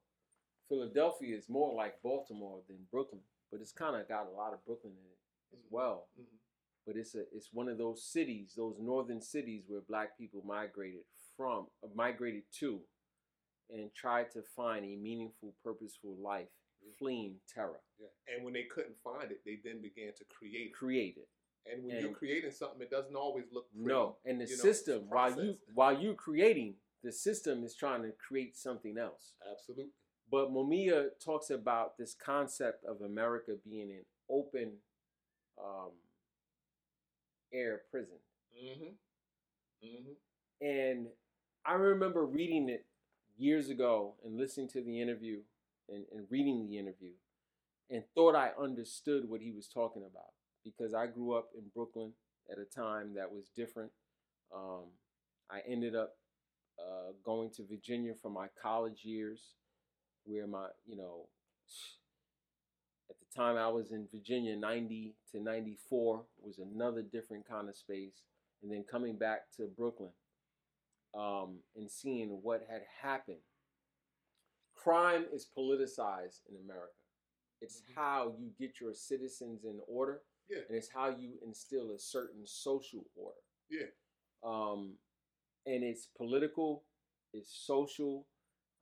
[0.68, 4.64] Philadelphia is more like Baltimore than Brooklyn, but it's kind of got a lot of
[4.64, 6.08] Brooklyn in it as well.
[6.18, 6.38] Mhm.
[6.86, 11.04] But it's a it's one of those cities, those northern cities where black people migrated
[11.36, 12.86] from, uh, migrated to,
[13.70, 16.50] and tried to find a meaningful, purposeful life,
[16.98, 17.80] fleeing terror.
[17.98, 18.08] Yeah.
[18.28, 21.28] And when they couldn't find it, they then began to create Create it.
[21.66, 23.86] And when And- you're creating something, it doesn't always look pretty.
[23.86, 28.02] No, and the know, system it's while you while you creating, the system is trying
[28.02, 29.34] to create something else.
[29.50, 29.92] Absolutely.
[30.30, 34.72] But Mumia talks about this concept of America being an open
[35.62, 35.90] um,
[37.52, 38.16] air prison.
[38.56, 39.86] Mm-hmm.
[39.86, 40.66] Mm-hmm.
[40.66, 41.06] And
[41.66, 42.86] I remember reading it
[43.36, 45.40] years ago and listening to the interview
[45.88, 47.12] and, and reading the interview
[47.90, 50.32] and thought I understood what he was talking about
[50.64, 52.12] because I grew up in Brooklyn
[52.50, 53.90] at a time that was different.
[54.54, 54.84] Um,
[55.50, 56.16] I ended up
[56.78, 59.54] uh, going to Virginia for my college years,
[60.24, 61.28] where my, you know,
[63.10, 67.76] at the time I was in Virginia, 90 to 94 was another different kind of
[67.76, 68.22] space.
[68.62, 70.10] And then coming back to Brooklyn
[71.14, 73.42] um, and seeing what had happened.
[74.74, 76.92] Crime is politicized in America.
[77.60, 80.58] It's how you get your citizens in order, Yeah.
[80.68, 83.38] and it's how you instill a certain social order.
[83.70, 83.86] Yeah.
[84.42, 84.98] Um,
[85.66, 86.82] and it's political,
[87.32, 88.26] it's social,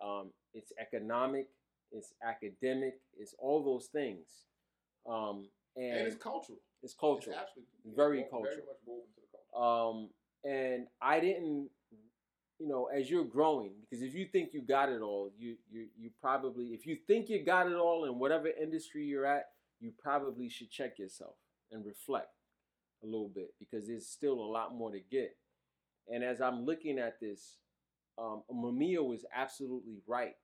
[0.04, 1.48] um, it's economic,
[1.92, 4.26] it's academic, it's all those things.
[5.08, 6.58] Um, and, And, it's cultural.
[6.82, 7.34] it's cultural.
[7.34, 7.64] It's actually
[7.96, 8.44] Very cultural.
[8.54, 9.64] Very much woven to the culture.
[9.64, 10.10] Um,
[10.44, 11.70] and I didn't,
[12.58, 15.86] you know, as you're growing, because if you think you got it all, you you
[15.98, 19.46] you probably, if you think you got it all in whatever industry you're at,
[19.80, 21.34] you probably should check yourself
[21.72, 22.28] and reflect
[23.02, 25.36] a little bit because there's still a lot more to get.
[26.08, 27.56] And as I'm looking at this,
[28.18, 30.34] um, was absolutely right.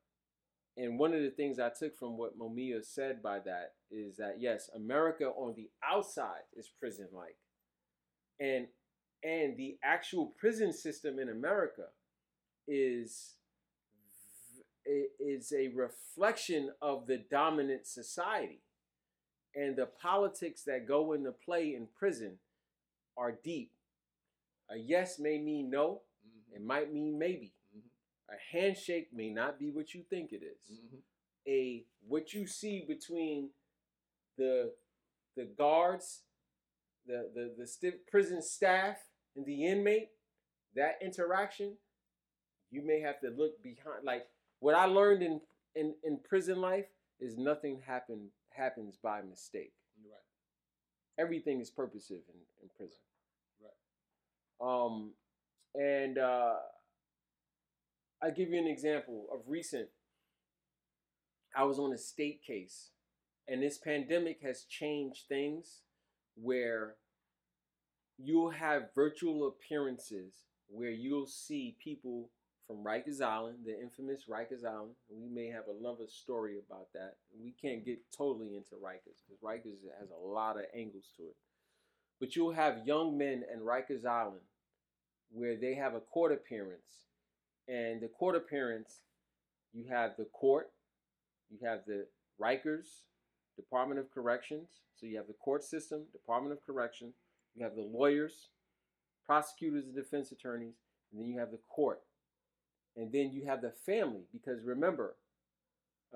[0.77, 4.37] And one of the things I took from what Mumia said by that is that
[4.38, 7.37] yes, America on the outside is prison-like,
[8.38, 8.68] and
[9.25, 11.87] and the actual prison system in America
[12.68, 13.35] is
[15.18, 18.62] is a reflection of the dominant society,
[19.57, 22.38] and the politics that go into play in prison
[23.16, 23.73] are deep.
[24.71, 26.57] A yes may mean no, Mm-hmm.
[26.57, 27.55] it might mean maybe.
[27.77, 27.89] Mhm.
[28.31, 30.81] A handshake may not be what you think it is.
[30.81, 31.03] Mhm.
[31.47, 33.51] A what you see between
[34.37, 34.75] the
[35.37, 36.23] the guards,
[37.07, 38.99] the the the prison staff,
[39.37, 40.11] and the inmate,
[40.75, 41.79] that interaction,
[42.71, 44.05] you may have to look behind.
[44.05, 44.29] Like
[44.61, 45.41] what I learned in
[45.75, 46.87] in, in prison life
[47.21, 49.73] is nothing happen happens by mistake.
[50.05, 50.21] Right.
[51.19, 52.99] Everything is purposive in, in prison.
[53.03, 53.08] Right.
[54.61, 55.12] Um,
[55.75, 56.55] and uh,
[58.23, 59.88] I give you an example of recent.
[61.57, 62.90] I was on a state case,
[63.47, 65.83] and this pandemic has changed things
[66.35, 66.94] where
[68.18, 72.31] you'll have virtual appearances where you'll see people
[72.66, 74.92] from Rikers Island, the infamous Rikers Island.
[75.09, 77.14] We may have a another story about that.
[77.40, 81.37] We can't get totally into Rikers because Rikers has a lot of angles to it.
[82.21, 84.41] But you'll have young men in Rikers Island
[85.31, 87.07] where they have a court appearance.
[87.69, 89.01] And the court appearance,
[89.73, 90.71] you have the court,
[91.51, 92.07] you have the
[92.41, 93.03] Rikers,
[93.57, 94.69] Department of Corrections.
[94.95, 97.13] So you have the court system, Department of Correction,
[97.55, 98.49] you have the lawyers,
[99.27, 100.77] prosecutors and defense attorneys,
[101.13, 102.01] and then you have the court.
[102.97, 105.15] And then you have the family, because remember,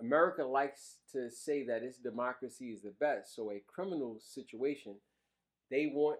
[0.00, 3.36] America likes to say that its democracy is the best.
[3.36, 4.94] So a criminal situation,
[5.72, 6.18] they want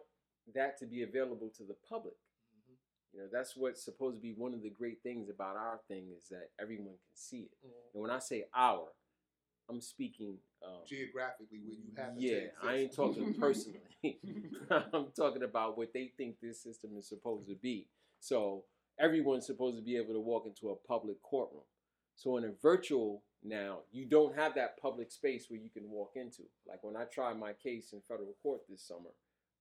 [0.54, 2.14] that to be available to the public.
[3.12, 6.06] You know, that's what's supposed to be one of the great things about our thing
[6.16, 7.50] is that everyone can see it.
[7.94, 8.88] And when I say our,
[9.68, 12.56] I'm speaking um, Geographically, where you happen to yeah, exist.
[12.62, 13.80] I ain't talking personally.
[14.70, 17.88] I'm talking about what they think this system is supposed to be.
[18.20, 18.64] So
[18.98, 21.64] everyone's supposed to be able to walk into a public courtroom.
[22.14, 26.12] So in a virtual now, you don't have that public space where you can walk
[26.14, 26.42] into.
[26.68, 29.10] Like when I tried my case in federal court this summer,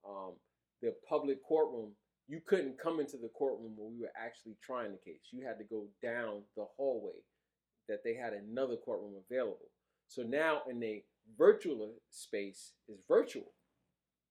[0.07, 0.33] um,
[0.81, 1.91] the public courtroom,
[2.27, 5.21] you couldn't come into the courtroom where we were actually trying the case.
[5.31, 7.19] You had to go down the hallway
[7.89, 9.69] that they had another courtroom available.
[10.07, 11.03] So now in a
[11.37, 13.51] virtual space is virtual.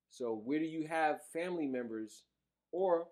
[0.09, 2.25] So where do you have family members
[2.73, 3.07] or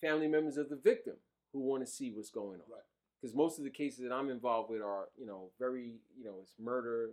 [0.00, 1.14] family members of the victim
[1.52, 2.70] who want to see what's going on?
[2.70, 2.86] Right.
[3.20, 6.36] because most of the cases that I'm involved with are, you know, very, you know,
[6.42, 7.10] it's murder,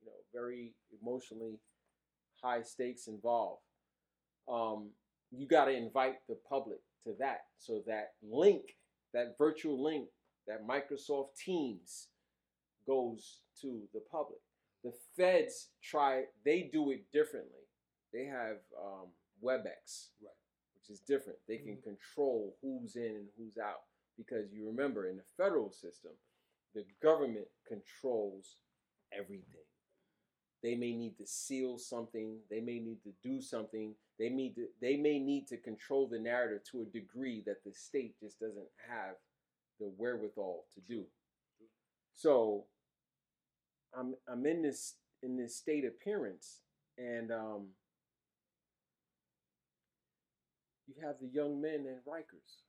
[0.00, 1.60] you know, very emotionally
[2.42, 3.62] high stakes involved.
[4.48, 4.90] Um,
[5.30, 7.40] you got to invite the public to that.
[7.58, 8.62] So that link,
[9.12, 10.08] that virtual link,
[10.46, 12.08] that Microsoft Teams
[12.86, 14.38] goes to the public.
[14.84, 17.66] The feds try, they do it differently.
[18.12, 19.08] They have um,
[19.42, 20.30] WebEx, Right.
[20.74, 21.38] which is different.
[21.48, 23.82] They can control who's in and who's out
[24.16, 26.12] because you remember in the federal system,
[26.74, 28.56] the government controls
[29.12, 29.64] everything.
[30.66, 32.38] They may need to seal something.
[32.50, 33.94] They may need to do something.
[34.18, 34.66] They need to.
[34.82, 38.66] They may need to control the narrative to a degree that the state just doesn't
[38.90, 39.14] have
[39.78, 41.04] the wherewithal to do.
[42.16, 42.64] So,
[43.96, 46.62] I'm I'm in this in this state appearance,
[46.98, 47.66] and um,
[50.88, 52.64] you have the young men in Rikers.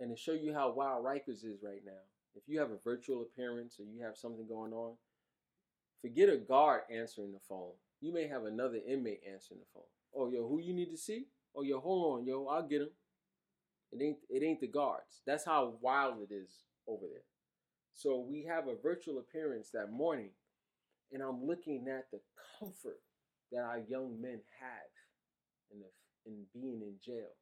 [0.00, 2.02] And to show you how wild Rikers is right now,
[2.34, 4.96] if you have a virtual appearance or you have something going on,
[6.02, 7.72] forget a guard answering the phone.
[8.00, 9.84] You may have another inmate answering the phone.
[10.14, 11.26] Oh, yo, who you need to see?
[11.54, 12.90] Oh, yo, hold on, yo, I'll get him.
[13.92, 15.20] It ain't it ain't the guards.
[15.26, 16.50] That's how wild it is
[16.88, 17.24] over there.
[17.92, 20.30] So we have a virtual appearance that morning,
[21.12, 22.20] and I'm looking at the
[22.58, 23.00] comfort
[23.52, 24.90] that our young men have
[25.70, 25.86] in the
[26.24, 27.32] in being in jail.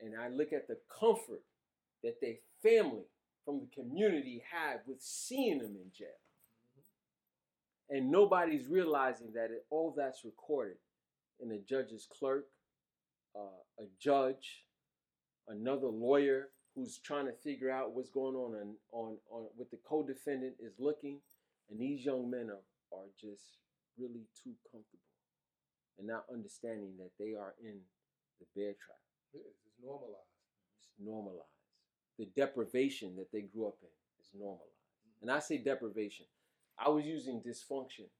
[0.00, 1.42] And I look at the comfort
[2.02, 3.06] that their family
[3.44, 6.08] from the community have with seeing them in jail.
[7.90, 10.76] And nobody's realizing that it, all that's recorded
[11.40, 12.46] in a judge's clerk,
[13.36, 14.64] uh, a judge,
[15.48, 19.78] another lawyer who's trying to figure out what's going on on, on, on what the
[19.86, 21.20] co-defendant is looking,
[21.70, 23.42] and these young men are, are just
[23.98, 25.04] really too comfortable
[25.98, 27.78] and not understanding that they are in
[28.40, 28.98] the bear trap.
[29.32, 29.56] It is.
[29.66, 30.34] It's normalized.
[30.78, 31.42] It's normalized.
[32.18, 33.88] The deprivation that they grew up in
[34.20, 34.82] is normalized.
[35.22, 36.26] And I say deprivation.
[36.78, 38.10] I was using dysfunction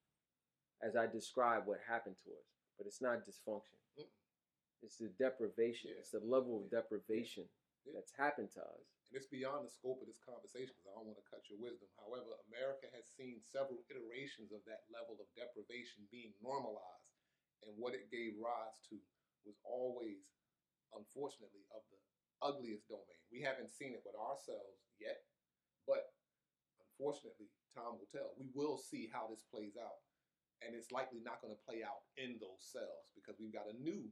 [0.83, 3.79] as I describe what happened to us, but it's not dysfunction.
[3.99, 4.11] Mm-mm.
[4.83, 5.91] It's the deprivation.
[5.95, 6.01] Yeah.
[6.01, 6.81] It's the level of Yeah.
[6.83, 7.49] deprivation
[7.85, 7.95] Yeah.
[7.95, 8.87] that's happened to us.
[9.09, 11.59] And it's beyond the scope of this conversation because I don't want to cut your
[11.59, 11.89] wisdom.
[11.97, 17.11] However, America has seen several iterations of that level of deprivation being normalized.
[17.63, 19.01] And what it gave rise to
[19.45, 20.21] was always,
[20.93, 21.99] unfortunately, of the
[22.43, 23.21] ugliest domain.
[23.31, 25.25] We haven't seen it with ourselves yet,
[25.87, 26.13] but
[26.81, 28.33] unfortunately, time will tell.
[28.39, 29.99] We will see how this plays out.
[30.63, 33.77] And it's likely not going to play out in those cells because we've got a
[33.77, 34.09] new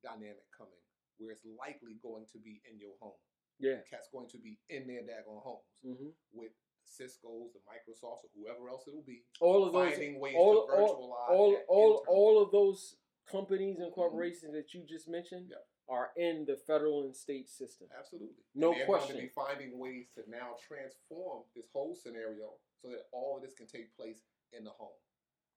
[0.00, 0.80] dynamic coming
[1.18, 3.18] where it's likely going to be in your home
[3.58, 3.82] Yeah.
[3.90, 6.52] cats going to be in their daggone homes hmm with
[6.84, 10.72] Cisco's, the Microsofts, or whoever else it'll be, All of those, finding ways all, to
[10.72, 12.96] all, virtualize all, all, all of those
[13.30, 15.64] companies and corporations that you just mentioned Yep.
[15.88, 17.86] are in the federal and state system.
[17.96, 18.42] Absolutely.
[18.54, 19.14] No question.
[19.14, 23.42] going to be finding ways to now transform this whole scenario so that all of
[23.42, 24.98] this can take place in the home.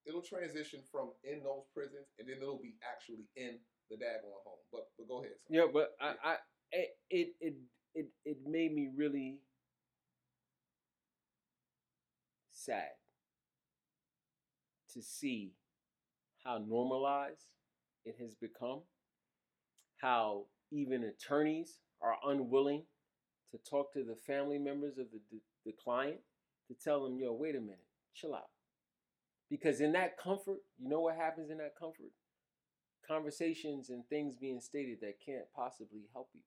[0.06, 3.58] It'll transition from in those prisons, and then it'll be actually in
[3.90, 4.62] the daggone home.
[4.72, 5.34] But but go ahead.
[5.48, 5.56] son.
[5.56, 6.36] Yeah, but I, I
[6.72, 7.56] it, it it
[7.96, 9.40] it it made me really
[12.52, 12.90] sad
[14.94, 15.54] to see
[16.44, 17.50] how normalized
[18.06, 18.82] it has become,
[19.98, 22.84] how even attorneys are unwilling
[23.52, 26.20] to talk to the family members of the, the, the client
[26.68, 28.50] to tell them, yo, wait a minute, chill out.
[29.50, 32.12] Because in that comfort, you know what happens in that comfort?
[33.08, 36.42] Conversations and things being stated that can't possibly help you.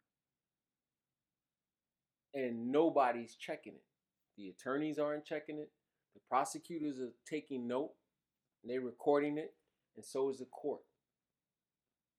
[2.34, 3.84] And nobody's checking it.
[4.36, 5.70] The attorneys aren't checking it.
[6.14, 7.92] The prosecutors are taking note
[8.64, 9.54] they're recording it,
[9.96, 10.82] and so is the court.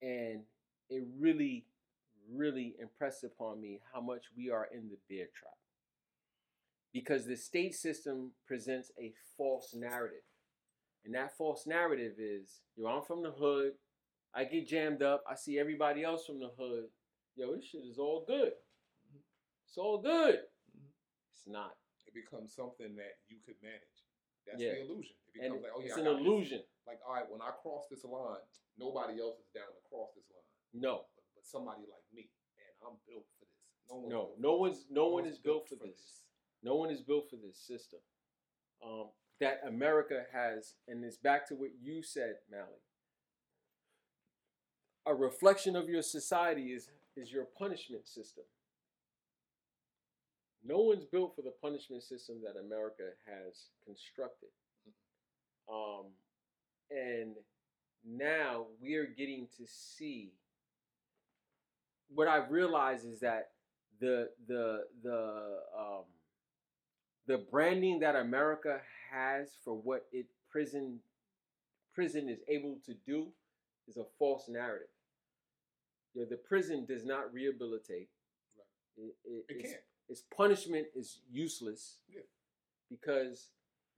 [0.02, 0.42] And
[0.90, 1.66] it really,
[2.34, 5.54] really impressed upon me how much we are in the bear trap.
[6.93, 10.25] Because the state system presents a false narrative.
[11.06, 13.73] And that false narrative is, yo, I'm from the hood.
[14.34, 15.23] I get jammed up.
[15.30, 16.86] I see everybody else from the hood.
[17.36, 18.52] Yo, this shit is all good.
[19.08, 19.21] Mm-hmm.
[19.67, 20.36] It's all good.
[20.75, 20.89] Mm-hmm.
[21.34, 21.78] It's not.
[22.06, 23.97] It becomes something that you could manage.
[24.45, 24.73] That's Yeah.
[24.73, 25.15] the illusion.
[25.34, 26.25] It And becomes like, oh yeah, it's an got this.
[26.25, 26.62] illusion.
[26.88, 28.41] Like, all right, when I cross this line,
[28.78, 30.49] nobody else is down to cross this line.
[30.73, 31.06] No.
[31.15, 33.62] but, but somebody like me, and I'm built for this.
[33.89, 34.91] No, one No, no one's this.
[34.91, 36.25] no one is built for this.
[36.63, 38.00] No one is built for this system.
[38.84, 39.08] Um,
[39.39, 42.84] that America has, and it's back to what you said, Mally.
[45.06, 48.43] A reflection of your society is is your punishment system.
[50.64, 54.49] No one's built for the punishment system that America has constructed.
[55.72, 56.07] Um,
[56.91, 57.36] and
[58.05, 60.34] now we are getting to see
[62.14, 63.51] what I've realized is that
[63.99, 66.03] the the the um,
[67.30, 70.99] the branding that America has for what it prison
[71.93, 73.27] prison is able to do
[73.88, 74.88] is a false narrative.
[76.15, 78.09] You know, the prison does not rehabilitate.
[78.97, 79.84] It, it, It its- can't.
[80.09, 82.21] its punishment is useless Yeah.
[82.89, 83.49] because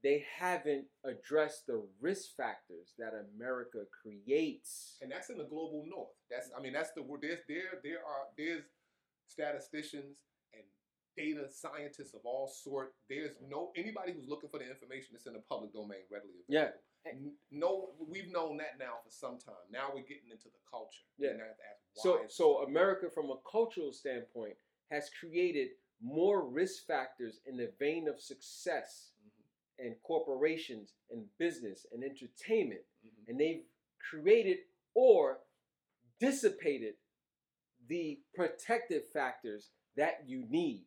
[0.03, 4.97] they haven't addressed the risk factors that America creates.
[5.01, 6.15] and that's in the global north.
[6.29, 7.21] That's I mean that's the word.
[7.21, 8.63] There's there there are there's
[9.27, 10.17] statisticians
[11.18, 12.93] data scientists of all sort.
[13.09, 16.80] There's no anybody who's looking for the information that's in the public domain readily available.
[17.05, 19.66] N- No, we've known that now for some time.
[19.72, 21.01] Now we're getting into the culture.
[21.18, 21.32] Yeah.
[21.32, 21.57] And that-
[21.95, 24.55] why So, so America, from a cultural standpoint,
[24.91, 31.86] has created more risk factors in the vein of success Mhm, and corporations and business
[31.91, 33.28] and entertainment, mhm.
[33.28, 33.66] and they've
[33.99, 34.59] created
[34.93, 35.39] or
[36.20, 36.95] dissipated
[37.88, 40.86] the protective factors that you need.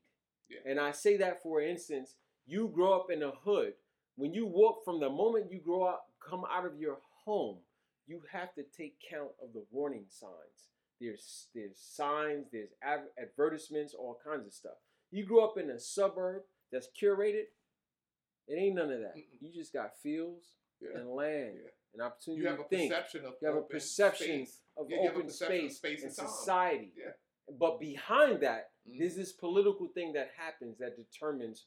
[0.49, 0.59] Yeah.
[0.70, 2.16] And I say that for instance,
[2.47, 3.72] you grow up in a hood.
[4.16, 7.59] When you walk from the moment you grow up, come out of your home,
[8.07, 10.68] you have to take count of the warning signs.
[11.01, 14.76] There's there's signs, there's ad- advertisements, all kinds of stuff.
[15.11, 17.45] You grow up in a suburb that's curated.
[18.47, 19.16] It ain't none of that.
[19.16, 19.40] Mm-mm.
[19.40, 20.45] You just got fields
[20.80, 20.99] Yeah.
[21.01, 21.70] and land Yeah.
[21.95, 22.92] and opportunity You have to a think.
[22.92, 24.61] perception of You have a open perception space.
[24.76, 26.92] of Yeah, you have a open perception of space, space and and society.
[26.97, 27.12] Yeah.
[27.59, 28.99] But behind that, Mhm.
[28.99, 31.66] there's this political thing that happens that determines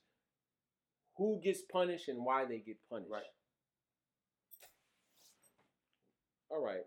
[1.17, 3.11] who gets punished and why they get punished.
[3.11, 3.25] Right.
[6.49, 6.85] All right.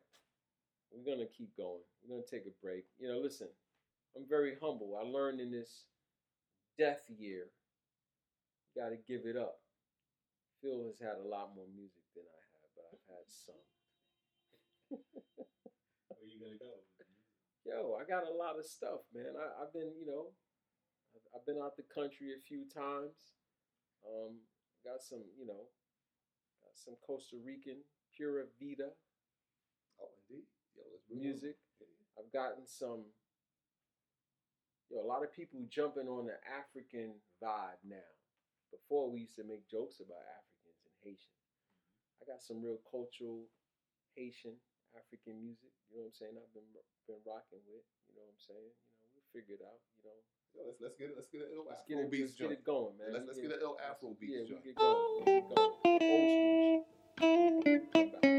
[0.93, 1.83] We're gonna keep going.
[2.03, 2.85] We're gonna take a break.
[2.99, 3.49] You know, listen,
[4.17, 4.97] I'm very humble.
[5.01, 5.85] I learned in this
[6.79, 7.51] death year,
[8.75, 9.61] you gotta give it up.
[10.63, 13.61] Phil has had a lot more music than I have, but I've had some.
[16.09, 16.90] Where you gonna go?
[17.67, 19.37] Yo, I got a lot of stuff, man.
[19.37, 20.33] I, I've been, you know,
[21.15, 23.15] I've, I've been out the country a few times.
[24.07, 24.41] Um,
[24.85, 25.69] got some, you know,
[26.65, 27.85] got some Costa Rican
[28.17, 28.91] Pura Vida
[30.01, 30.49] Oh, indeed.
[30.75, 31.57] Yo, let's bring it music.
[31.81, 32.25] on.
[32.25, 33.05] I've gotten some,
[34.89, 38.11] yo, a lot of people jumping on the African vibe now.
[38.73, 41.45] Before we used to make jokes about Africans and Haitians.
[42.23, 43.45] I got some real cultural
[44.17, 44.57] Haitian
[44.97, 45.73] African music.
[45.91, 46.35] You know what I'm saying?
[46.39, 46.71] I've been
[47.07, 47.87] been rocking with.
[48.11, 48.73] You know what I'm saying?
[48.75, 49.81] You know, we'll figure it out.
[49.99, 50.19] You know,
[50.55, 51.15] Yo, let's let's get it.
[51.17, 51.51] Let's get it.
[51.55, 53.15] let's Afro get it, let's get it going, man.
[53.15, 54.99] Let's let's get an ill Afro beats Yeah, we get going.
[55.23, 55.71] We get going.
[56.11, 56.33] Old
[58.19, 58.30] school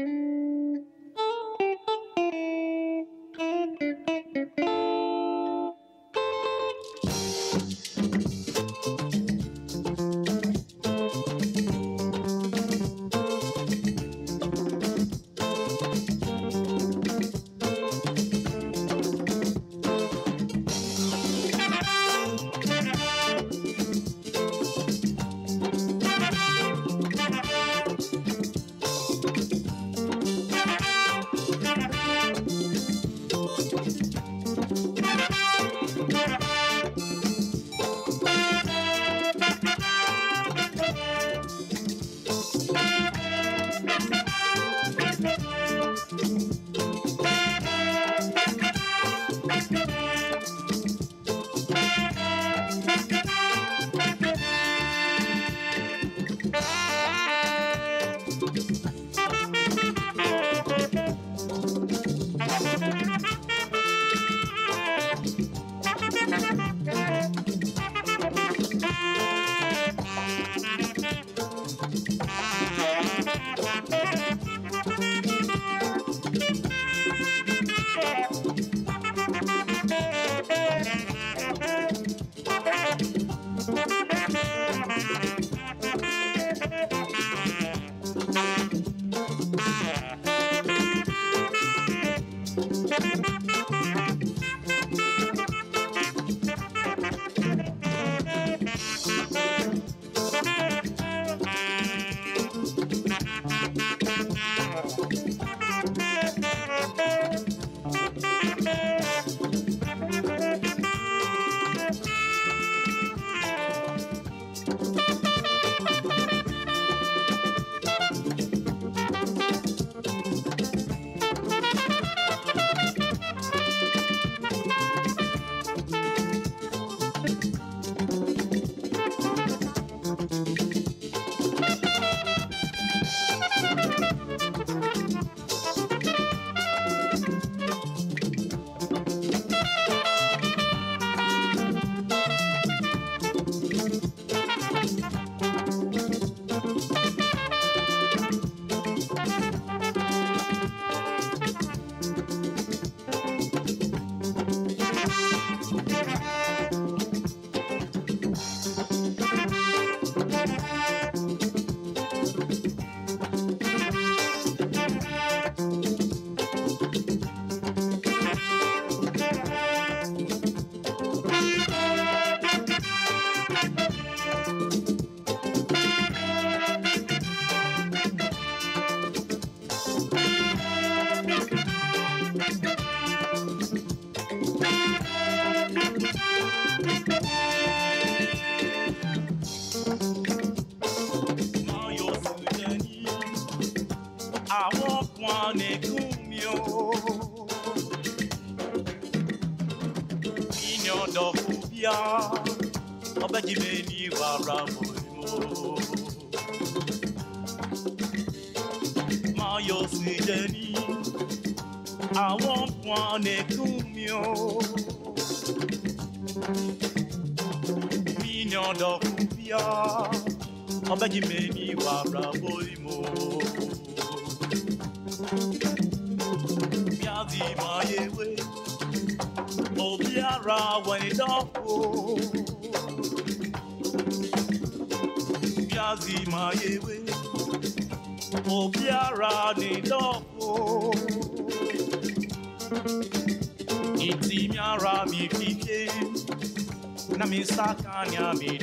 [248.18, 248.58] Na mi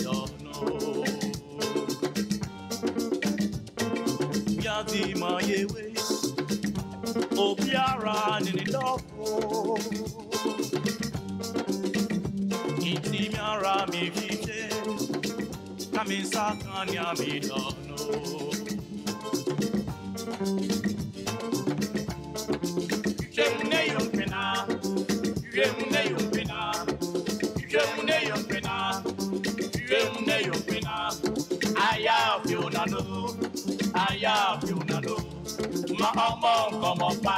[36.00, 37.38] Ma ọmọ nkọmọ pa,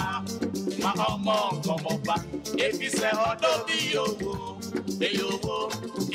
[0.84, 2.16] ma ọmọ nkọmọ pa.
[2.66, 4.32] Efi sẹ ọdọ bí owó,
[5.08, 5.56] èyí owó,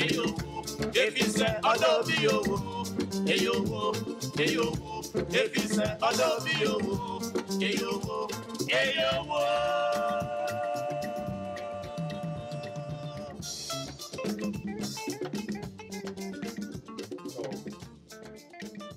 [0.03, 0.59] èyí owó.
[1.03, 2.55] Efi sẹ ọdọ bí owó,
[3.33, 3.81] èyí owó,
[4.43, 4.91] èyí owó.
[5.41, 6.95] Efi sẹ ọdọ bí owó,
[7.67, 8.17] èyí owó,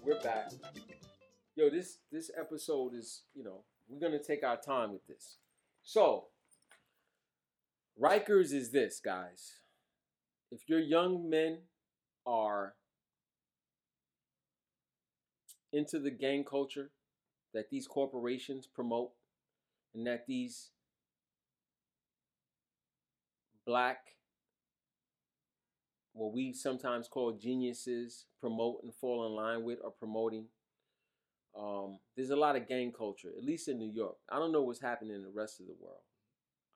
[0.05, 0.53] we're back.
[1.57, 5.37] Yo, this this episode is, you know, we're gonna take our time with this.
[5.83, 6.27] So
[8.01, 9.59] Rikers is this, guys.
[10.51, 11.59] If your young men
[12.27, 12.75] are
[15.73, 16.91] into the gang culture
[17.55, 19.11] that these corporations promote
[19.95, 20.71] and that these
[23.67, 24.17] black
[26.13, 30.47] what we sometimes call geniuses promote and fall in line with or promoting.
[31.59, 34.17] Um, there's a lot of gang culture, at least in New York.
[34.31, 36.01] I don't know what's happening in the rest of the world.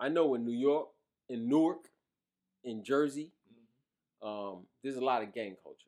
[0.01, 0.89] I know in New York,
[1.29, 1.89] in Newark,
[2.65, 3.31] in Jersey,
[4.23, 5.87] um, there's a lot of gang culture.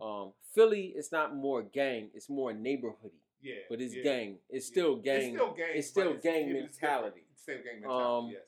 [0.00, 3.22] Um, Philly, it's not more gang; it's more neighborhoody.
[3.40, 4.02] Yeah, but it's yeah.
[4.02, 4.38] gang.
[4.48, 5.34] It's still gang.
[5.34, 5.66] It's still gang.
[5.74, 7.08] It's still gang yeah, but it's mentality.
[7.08, 7.26] different.
[7.32, 8.26] It's still gang mentality.
[8.26, 8.42] Um, yes.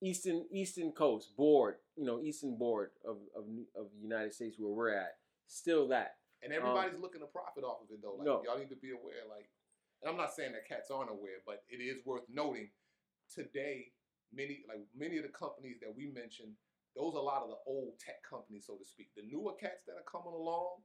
[0.00, 3.44] Eastern Eastern Coast board, you know, Eastern board of of
[3.76, 6.16] of the United States where we're at, still that.
[6.42, 8.14] And everybody's looking to profit off of it though.
[8.14, 8.42] Like no.
[8.46, 9.26] y'all need to be aware.
[9.28, 9.50] Like,
[10.02, 12.70] and I'm not saying that cats aren't aware, but it is worth noting.
[13.28, 13.92] Today,
[14.32, 16.54] many like many of the companies that we mentioned,
[16.96, 19.10] those are a lot of the old tech companies, so to speak.
[19.16, 20.80] The newer cats that are coming along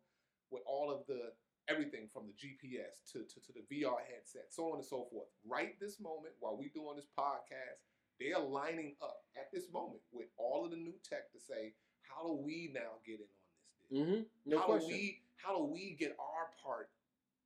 [0.51, 1.31] with all of the
[1.69, 5.27] everything from the GPS to, to, to the VR headset, so on and so forth.
[5.47, 7.87] Right this moment, while we're doing this podcast,
[8.19, 11.73] they are lining up at this moment with all of the new tech to say,
[12.03, 13.63] how do we now get in on this?
[13.91, 14.21] Mm-hmm.
[14.45, 14.89] No how question.
[14.89, 16.89] do we how do we get our part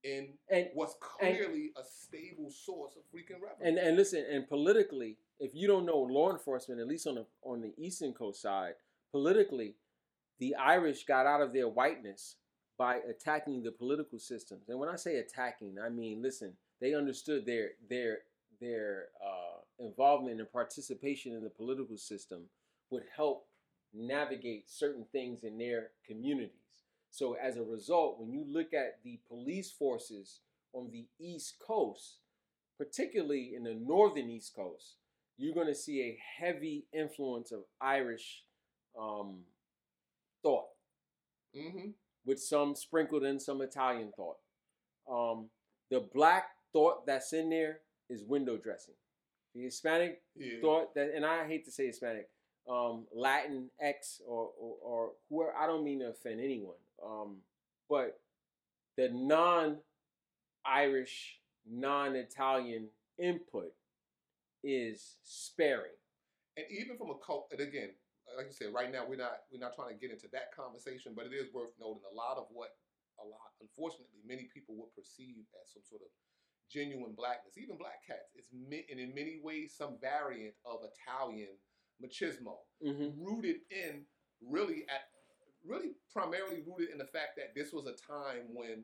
[0.04, 3.68] in And- what's and- clearly a stable source of freaking revenue?
[3.68, 7.26] And and listen, and politically, if you don't know law enforcement, at least on the
[7.42, 8.76] on the Eastern Coast side,
[9.12, 9.76] politically,
[10.40, 12.38] the Irish got out of their whiteness
[12.78, 14.70] by attacking the political systems.
[14.70, 18.24] And when I say attacking, I mean listen, they understood their their
[18.60, 22.50] their uh, involvement and participation in the political system
[22.90, 23.48] would help
[23.94, 26.67] navigate certain things in their communities.
[27.18, 30.42] So as a result, when you look at the police forces
[30.72, 32.20] on the East Coast,
[32.78, 34.98] particularly in the northern East Coast,
[35.36, 38.44] you're going to see a heavy influence of Irish
[38.96, 39.40] um,
[40.44, 40.66] thought,
[41.56, 41.90] mm-hmm.
[42.24, 44.38] with some sprinkled in some Italian thought.
[45.12, 45.50] Um,
[45.90, 47.80] the black thought that's in there
[48.12, 48.94] is window dressing.
[49.56, 50.62] The Hispanic Yeah.
[50.62, 52.30] thought that, and I hate to say Hispanic,
[52.70, 55.56] um, Latin X or, or or whoever.
[55.56, 56.76] I don't mean to offend anyone,
[57.06, 57.38] um,
[57.90, 58.20] but
[58.98, 59.10] the
[60.66, 61.40] non-Irish,
[61.70, 62.90] non-Italian
[63.20, 63.72] input
[64.64, 65.92] is sparing.
[66.58, 67.90] and even from a cult, and again,
[68.36, 71.14] like you said, right now we're not we're not trying to get into that conversation,
[71.16, 72.70] but it is worth noting a lot of what
[73.20, 76.10] a lot, unfortunately, many people would perceive as some sort of
[76.70, 78.36] genuine blackness, even black cats.
[78.36, 81.56] It's mi- and in many ways some variant of Italian
[82.04, 83.18] machismo, Mm-hmm.
[83.26, 84.06] rooted in
[84.46, 85.10] really at
[85.68, 88.84] really primarily rooted in the fact that this was a time when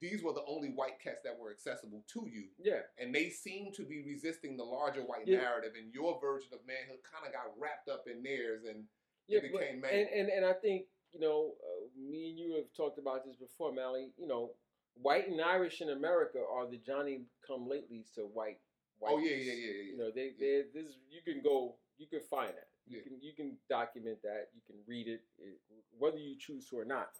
[0.00, 2.44] these were the only white cats that were accessible to you.
[2.58, 2.80] Yeah.
[2.98, 5.38] And they seem to be resisting the larger white Yeah.
[5.40, 8.86] narrative, and your version of manhood kind of got wrapped up in theirs, and
[9.26, 12.98] Yeah, became and, and and I think you know, uh, me and you have talked
[12.98, 14.12] about this before, Mally.
[14.18, 14.50] You know,
[14.94, 18.58] white and Irish in America are the Johnny come latelys to white.
[19.00, 19.82] Oh, yeah, yeah, yeah, yeah, yeah.
[19.92, 22.68] You know, they they this you can go, you can find that.
[22.86, 23.02] You Yeah.
[23.04, 24.48] can you can document that.
[24.54, 25.60] You can read it, it
[25.98, 27.10] whether you choose to or not.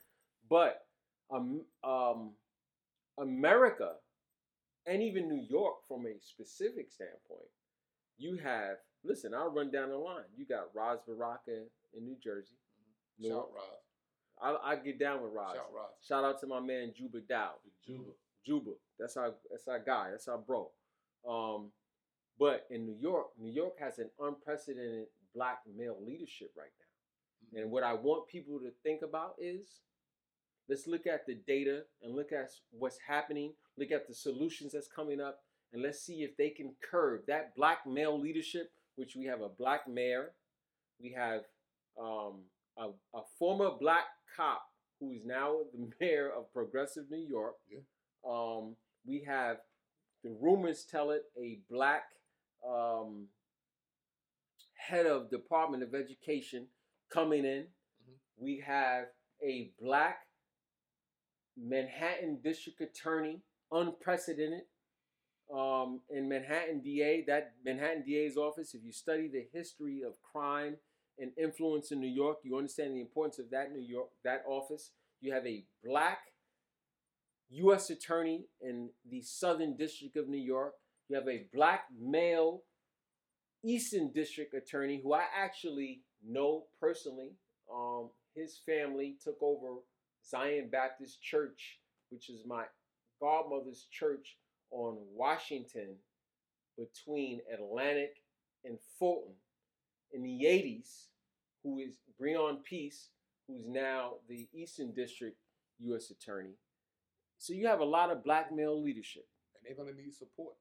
[0.49, 0.87] But
[1.31, 2.33] um, um,
[3.19, 3.95] America
[4.87, 7.51] and even New York, from a specific standpoint,
[8.19, 8.79] you have.
[9.05, 10.25] Listen, I'll run down the line.
[10.37, 11.65] You got Ras Baraka
[11.97, 12.57] in New Jersey.
[13.19, 13.51] New Shout.
[13.55, 13.65] Ras.
[14.43, 15.55] I, I get down with Ras.
[15.55, 15.91] Shout Ras.
[16.07, 17.53] Shout out to my man Juba Dow.
[17.87, 18.03] Juba.
[18.47, 18.73] Juba.
[18.99, 20.11] That's our that's our guy.
[20.11, 20.71] That's our bro.
[21.29, 21.71] Um,
[22.39, 27.61] but in New York, New York has an unprecedented black male leadership right now.
[27.61, 29.81] And what I want people to think about is
[30.69, 34.89] let's look at the data and look at what's happening, look at the solutions that's
[34.89, 35.41] coming up,
[35.73, 39.49] and let's see if they can curb that black male leadership, which we have a
[39.49, 40.33] black mayor,
[41.01, 41.43] we have
[42.01, 42.43] um,
[42.79, 44.05] a, a former black
[44.37, 44.63] cop
[45.01, 47.55] who is now the mayor of progressive New York.
[47.69, 47.81] Yeah.
[48.29, 48.77] Um,
[49.07, 49.59] we have
[50.23, 52.05] the rumors tell it a black
[52.67, 53.27] um,
[54.89, 56.67] head of Department of Education
[57.13, 57.67] coming in.
[58.37, 59.07] We have
[59.43, 60.19] a black
[61.57, 64.63] Manhattan District Attorney, unprecedented.
[65.55, 70.77] Um, in Manhattan DA, that Manhattan DA's office, if you study the history of crime
[71.19, 74.91] and influence in New York, you understand the importance of that New York, that office.
[75.21, 76.19] You have a black
[77.51, 77.91] U.S.
[77.91, 80.73] attorney in the Southern District of New York.
[81.09, 82.63] You have a black male
[83.65, 87.33] Eastern District attorney who I actually know personally.
[87.73, 89.81] Um, his family took over
[90.29, 91.79] Zion Baptist Church,
[92.11, 92.65] which is my
[93.21, 94.37] godmother's church
[94.71, 95.97] on Washington
[96.77, 98.17] between Atlantic
[98.65, 99.35] and Fulton
[100.13, 101.07] in the 80s,
[101.63, 103.09] who is Breon Peace,
[103.47, 105.37] who's now the Eastern District
[105.81, 106.11] U.S.
[106.11, 106.55] Attorney.
[107.39, 109.27] So you have a lot of black male leadership.
[109.55, 110.55] and they're gonna need support.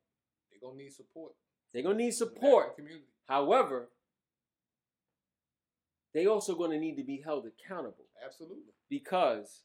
[0.51, 1.33] They're gonna need support.
[1.73, 2.79] They're gonna need support.
[3.27, 3.89] However,
[6.13, 8.73] they also going to need to be held accountable Absolutely.
[8.89, 9.63] because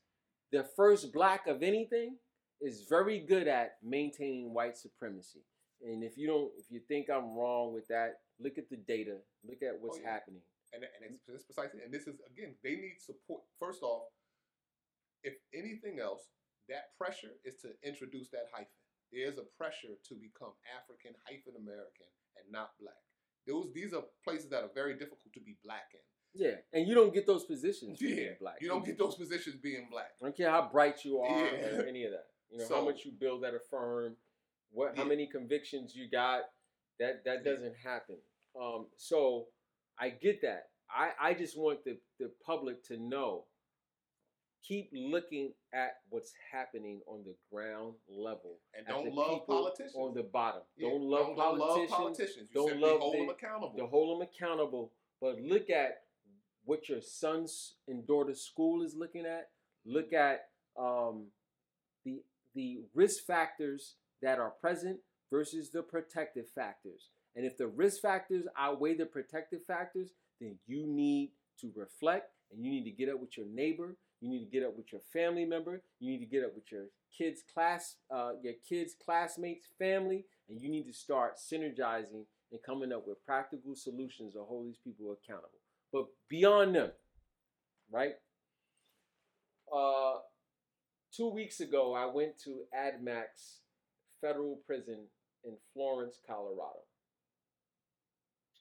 [0.50, 2.16] the first black of anything
[2.60, 5.40] is very good at maintaining white supremacy.
[5.84, 9.18] And if you don't, if you think I'm wrong with that, look at the data,
[9.46, 10.10] look at what's Oh, yeah.
[10.10, 10.40] happening.
[10.72, 13.42] And, and it's precisely, and this is again, they need support.
[13.60, 14.04] First off,
[15.22, 16.28] if anything else,
[16.68, 18.72] that pressure is to introduce that hyphen.
[19.12, 22.06] There's a pressure to become African hyphen American
[22.36, 23.00] and not black.
[23.46, 26.00] Those these are places that are very difficult to be black in.
[26.34, 28.56] Yeah, and you don't get those positions Yeah, being black.
[28.60, 30.12] you don't get those positions being black.
[30.20, 31.78] I don't care how bright you are Yeah.
[31.78, 32.26] or any of that.
[32.50, 34.16] You know how much you build at a firm,
[34.70, 36.42] what how many convictions you got.
[37.00, 38.16] That that doesn't happen.
[38.60, 39.46] Um, so
[39.98, 40.68] I get that.
[40.90, 43.44] I I just want the the public to know.
[44.66, 49.94] Keep looking at what's happening on the ground level And don't love politicians.
[49.96, 50.62] on the bottom.
[50.76, 51.90] Yeah, Don't love don't, don't love politicians.
[51.96, 52.48] politicians.
[52.52, 53.78] Don't love hold the- them accountable.
[53.78, 54.92] to hold them accountable.
[55.20, 56.02] But look at
[56.64, 59.48] what your sons and daughters' school is looking at.
[59.86, 61.28] Look at um,
[62.04, 62.22] the
[62.54, 64.98] the risk factors that are present
[65.30, 67.08] versus the protective factors.
[67.36, 71.30] And if the risk factors outweigh the protective factors, then you need
[71.60, 73.96] to reflect and you need to get up with your neighbor.
[74.20, 75.82] You need to get up with your family member.
[76.00, 80.60] You need to get up with your kids' class, uh, your kids' classmates, family, and
[80.60, 85.12] you need to start synergizing and coming up with practical solutions to hold these people
[85.12, 85.60] accountable.
[85.92, 86.90] But beyond them,
[87.90, 88.14] right?
[89.72, 90.18] Uh,
[91.14, 93.58] two weeks ago, I went to AdMax
[94.20, 95.06] Federal Prison
[95.44, 96.80] in Florence, Colorado.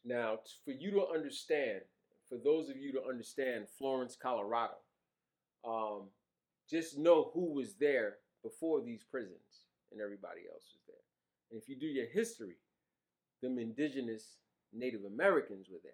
[0.05, 1.82] Now, for you to understand,
[2.30, 4.76] for those of you to understand Florence, Colorado,
[5.66, 6.10] um,
[6.70, 10.95] just know who was there before these prisons and everybody else was there.
[11.51, 12.58] And if you do your history,
[13.41, 14.38] them indigenous
[14.74, 15.93] Native Americans were there.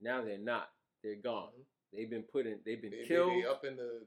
[0.00, 0.68] Now they're not.
[1.02, 1.50] They're gone.
[1.92, 2.58] They've been put in.
[2.64, 4.00] They've been They, they, killed they up in the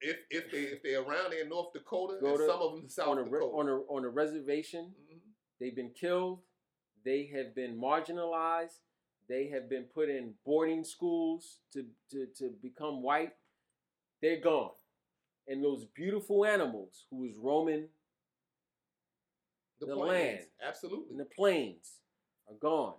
[0.00, 2.82] if if they if they're around there in North Dakota, Go and some of them
[2.84, 3.44] in South on a Dakota.
[3.44, 4.94] on a on a reservation.
[5.10, 5.18] Mhm.
[5.58, 6.40] They've been killed.
[7.04, 8.80] They have been marginalized.
[9.28, 13.32] They have been put in boarding schools to, to, to become white.
[14.22, 14.70] They're gone.
[15.48, 17.88] And those beautiful animals who was roaming
[19.80, 20.40] the, the plains, land.
[20.66, 21.12] absolutely.
[21.12, 21.98] in the plains
[22.48, 22.94] are gone.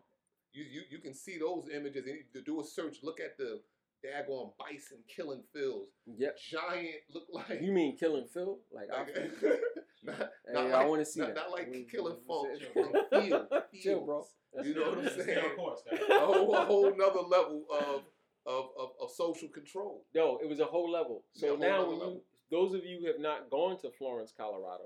[0.53, 2.97] you, you you can see those images and you do a search.
[3.03, 3.61] Look at the
[4.05, 5.89] daggone bison killing fields.
[6.05, 6.37] Yep.
[6.51, 8.59] Giant look like You mean killing Phil?
[8.71, 9.15] Like, like,
[10.07, 10.15] not,
[10.47, 11.35] Hey, not I like, wanna see not, that.
[11.35, 12.81] Not like We- killing folks, we-
[13.11, 13.47] killing.
[13.81, 14.25] Chill, bro.
[14.63, 15.37] You know what I'm saying?
[15.37, 18.01] on course, a whole, a whole nother level of,
[18.45, 20.05] of, of, of social control.
[20.15, 21.23] No, it was a whole level.
[21.33, 22.21] So a whole now, when you, level.
[22.49, 24.85] those of you who have not gone to Florence, Colorado,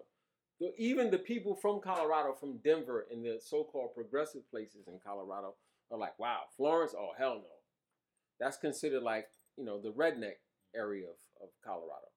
[0.59, 5.55] the, even the people from Colorado, from Denver, and the so-called progressive places in Colorado
[5.89, 6.93] are like, "Wow, Florence?
[6.97, 7.49] Oh hell no!"
[8.39, 10.37] That's considered like you know the redneck
[10.75, 12.10] area of, of Colorado.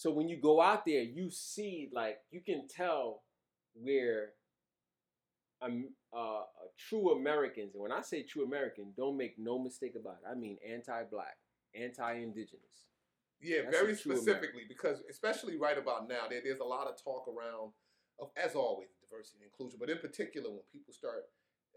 [0.00, 3.20] So when you go out there, you see like you can tell
[3.74, 4.30] where
[5.60, 6.40] um, uh,
[6.78, 10.30] true Americans, and when I say true American, don't make no mistake about it.
[10.30, 11.36] I mean anti-black,
[11.74, 12.88] anti-indigenous.
[13.42, 17.28] Yeah, That's very specifically because especially right about now, there, there's a lot of talk
[17.28, 17.72] around
[18.18, 21.24] of as always diversity and inclusion, but in particular when people start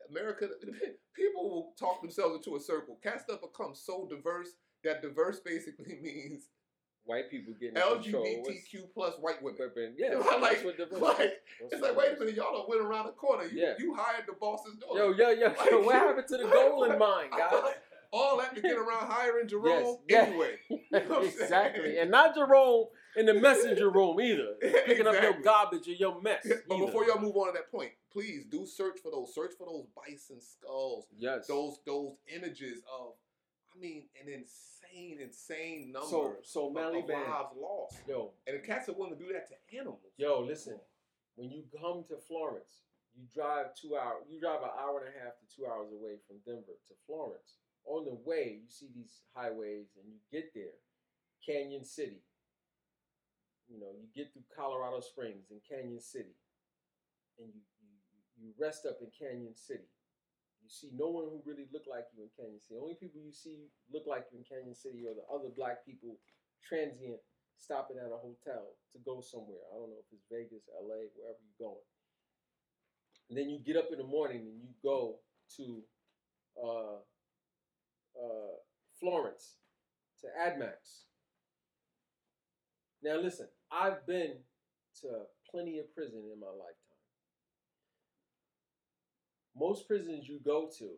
[0.09, 0.47] America,
[1.13, 2.97] people will talk themselves into a circle.
[3.03, 4.51] Cast Up becomes so diverse
[4.85, 6.47] that diverse basically means
[7.05, 9.93] White people getting in LGBTQ plus white women.
[9.97, 11.01] Yeah, like, that's what diversity.
[11.01, 11.33] like,
[11.71, 13.43] it's like, wait a minute, y'all don't went around the corner.
[13.45, 13.73] You, Yeah.
[13.77, 14.99] you hired the boss's daughter.
[14.99, 17.73] Yo, yo, yo, yo, what happened to the golden mine, guys?
[18.15, 20.21] All that to get around hiring Jerome Yes, yeah.
[20.27, 20.51] anyway.
[20.69, 20.79] You
[21.09, 22.85] know exactly, and not Jerome
[23.17, 24.53] in the messenger room either,
[24.85, 26.45] picking up your garbage or your mess.
[26.67, 26.85] But either.
[26.85, 29.33] before y'all move on to that point, please do search for those.
[29.33, 31.05] Search for those bison skulls.
[31.17, 33.13] yes, Those those images of,
[33.75, 37.97] I mean, an insane, insane number so so of, Mally of lives lost.
[38.07, 39.99] yo, And the cats are willing to do that to animals.
[40.17, 40.79] yo, listen,
[41.35, 45.17] when you come to Florence, you drive two hours, you drive an hour and a
[45.19, 47.57] half to two hours away from Denver to Florence.
[47.85, 50.77] On the way, you see these highways, and you get there,
[51.43, 52.21] Cañon City.
[53.67, 56.35] You know, you get through Colorado Springs and Cañon City,
[57.39, 59.89] and you you, you rest up in Cañon City.
[60.63, 62.79] You see no one who really look like you in Cañon City.
[62.79, 65.83] The only people you see look like you in Cañon City are the other black
[65.83, 66.15] people,
[66.63, 67.19] transient,
[67.59, 69.59] stopping at a hotel to go somewhere.
[69.71, 71.87] I don't know if it's Vegas, LA, wherever you're going.
[73.29, 75.19] And then you get up in the morning and you go
[75.57, 75.83] to
[76.55, 76.99] uh,
[78.15, 78.55] uh,
[78.99, 79.59] Florence
[80.21, 81.11] to AdMax.
[83.03, 84.39] Now listen, I've been
[85.01, 86.82] to plenty of prison in my lifetime.
[89.63, 90.89] Most prisons you go to,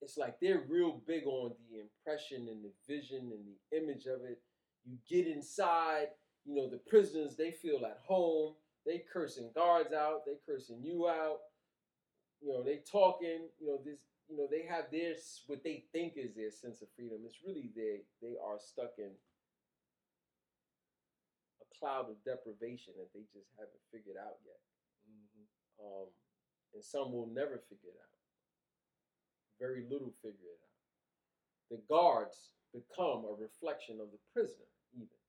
[0.00, 4.24] it's like they're real big on the impression and the vision and the image of
[4.24, 4.40] it.
[4.86, 6.08] You get inside,
[6.46, 8.54] you know, the prisoners, they feel at home.
[8.86, 11.40] They cursing guards out, they cursing you out.
[12.40, 13.98] You know, they talking, you know, this,
[14.30, 15.12] you know, they have their
[15.48, 17.18] what they think is their sense of freedom.
[17.26, 19.12] It's really they they are stuck in
[21.60, 24.58] a cloud of deprivation that they just haven't figured out yet.
[25.78, 26.08] Um,
[26.74, 28.20] and some will never figure it out.
[29.60, 30.78] Very little figure it out.
[31.70, 35.20] The guards become a reflection of the prisoner, even.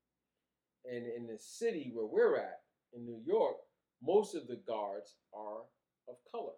[0.86, 2.64] And in the city where we're at,
[2.94, 3.58] in New York,
[4.02, 5.66] most of the guards are
[6.08, 6.56] of color.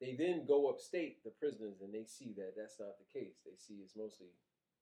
[0.00, 3.40] They then go upstate, the prisoners, and they see that that's not the case.
[3.40, 4.28] They see it's mostly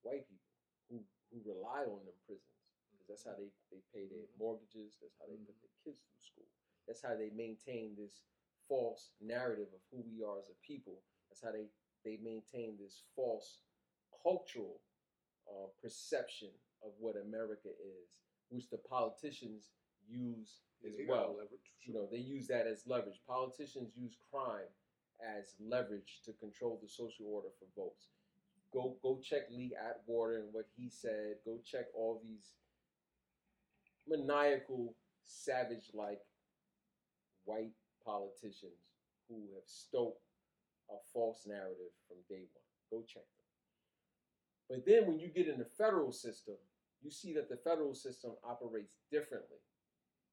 [0.02, 0.52] white people
[0.90, 0.98] who,
[1.30, 2.58] who rely on them prisons
[2.90, 4.42] because that's how they, they pay their mm-hmm.
[4.42, 5.46] mortgages, that's how they mm-hmm.
[5.46, 6.50] put their kids through school.
[6.86, 8.22] That's how they maintain this
[8.68, 11.00] false narrative of who we are as a people.
[11.30, 11.68] That's how they,
[12.04, 13.58] they maintain this false
[14.22, 14.80] cultural
[15.48, 16.50] uh, perception
[16.84, 18.18] of what America is,
[18.50, 19.70] which the politicians
[20.08, 21.28] use as got well.
[21.38, 21.70] leverage.
[21.82, 23.20] You know, they use that as leverage.
[23.26, 24.70] Politicians use crime
[25.22, 28.08] as leverage to control the social order for votes.
[28.72, 31.36] Go go check Lee Atwater and what he said.
[31.44, 32.54] Go check all these
[34.08, 36.20] maniacal, savage-like
[37.44, 37.72] white
[38.04, 38.90] politicians
[39.28, 40.22] who have stoked
[40.90, 42.68] a false narrative from day one.
[42.90, 43.42] Go check them.
[44.68, 46.56] But then when you get in the federal system,
[47.02, 49.58] you see that the federal system operates differently.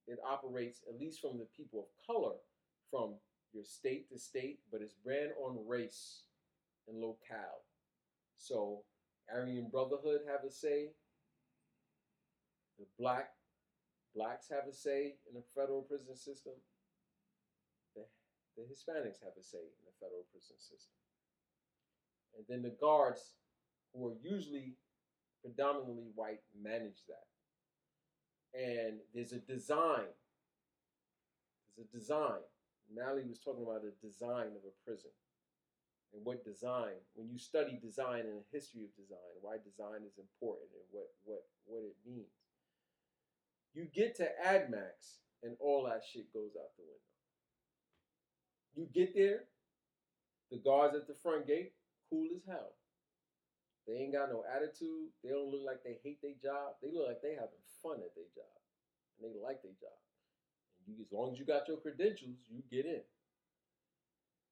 [0.07, 2.35] It operates, at least from the people of color,
[2.89, 3.15] from
[3.53, 6.23] your state to state, but it's ran on race
[6.87, 7.63] and locale.
[8.37, 8.83] So
[9.33, 10.89] Aryan Brotherhood have a say.
[12.79, 13.29] The black
[14.15, 16.53] blacks have a say in the federal prison system.
[18.59, 20.99] The, Hispanics have a say in the federal prison system.
[22.35, 23.39] And then the guards,
[23.93, 24.75] who are usually
[25.41, 27.31] predominantly white, manage that.
[28.51, 30.11] And there's a design.
[31.77, 32.43] There's a design.
[32.93, 35.11] Mally was talking about the design of a prison.
[36.13, 40.17] And what design, when you study design and the history of design, why design is
[40.17, 42.33] important and what, what, what it means.
[43.73, 47.08] You get to AdMax and all that shit goes out the window.
[48.75, 49.43] You get there,
[50.51, 51.73] The guards at the front gate,
[52.09, 52.73] cool as hell.
[53.87, 55.09] They ain't got no attitude.
[55.23, 56.75] They don't look like they hate their job.
[56.81, 58.55] They look like they having fun at their job,
[59.17, 59.97] and they like their job.
[60.87, 63.01] And you, as long as you got your credentials, you get in.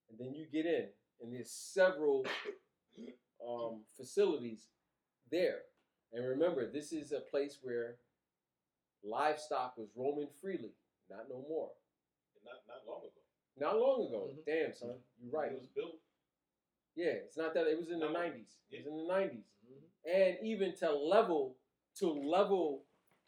[0.09, 0.87] And then you get in,
[1.21, 2.25] and there's several
[3.45, 4.67] um, facilities
[5.31, 5.59] there.
[6.13, 7.97] And remember, this is a place where
[9.03, 10.73] livestock was roaming freely.
[11.09, 11.71] Not no more.
[12.45, 13.26] Not not long ago.
[13.59, 14.29] Not long ago.
[14.45, 14.91] Damn, son,
[15.21, 15.51] you're right.
[15.51, 15.95] It was built.
[16.95, 18.57] Yeah, it's not that it was in the nineties.
[18.71, 19.43] It was in the 90s
[20.07, 21.55] and even to level
[21.99, 22.83] to level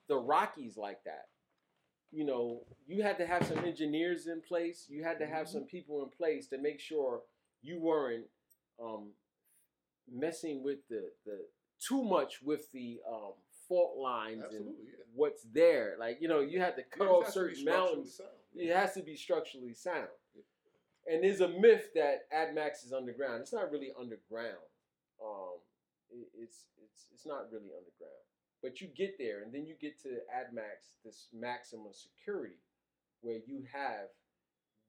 [0.07, 1.25] the Rockies like that.
[2.11, 4.87] You know, you had to have some engineers in place.
[4.89, 7.21] You had to have some people in place to make sure
[7.61, 8.25] you weren't
[8.83, 9.09] um,
[10.11, 11.39] messing with the the
[11.79, 13.33] too much with the um,
[13.67, 15.03] fault lines and yeah.
[15.13, 15.95] what's there.
[15.99, 18.15] Like you know, you had to cut Yeah, off has to be certain mountains.
[18.15, 18.29] sound.
[18.55, 20.07] It has to be structurally sound.
[21.09, 23.41] And there's a myth that AdMax is underground.
[23.41, 24.61] It's not really underground.
[25.23, 25.57] Um,
[26.11, 28.23] it- it's it's it's not really underground.
[28.61, 32.59] But you get there, and then you get to AdMax, this maximum security,
[33.21, 34.09] where you have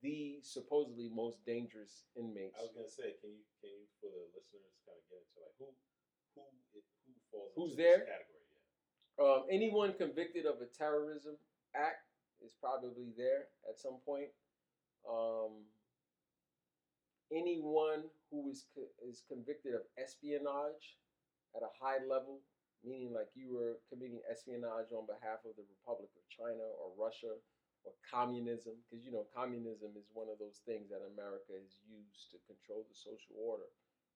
[0.03, 2.57] the supposedly most dangerous inmates.
[2.59, 5.41] I was gonna say, can you can you for the listeners kind of get into
[5.41, 5.69] like who
[6.37, 6.43] who
[6.75, 7.99] it, who falls Who's into there?
[7.99, 8.37] this category?
[9.21, 11.37] Um, anyone convicted of a terrorism
[11.75, 12.09] act
[12.45, 14.31] is probably there at some point.
[15.09, 15.65] Um,
[17.33, 20.99] anyone who is co- is convicted of espionage
[21.57, 22.43] at a high level,
[22.85, 27.37] meaning like you were committing espionage on behalf of the Republic of China or Russia
[27.85, 32.31] or communism, because you know communism is one of those things that America has used
[32.31, 33.69] to control the social order,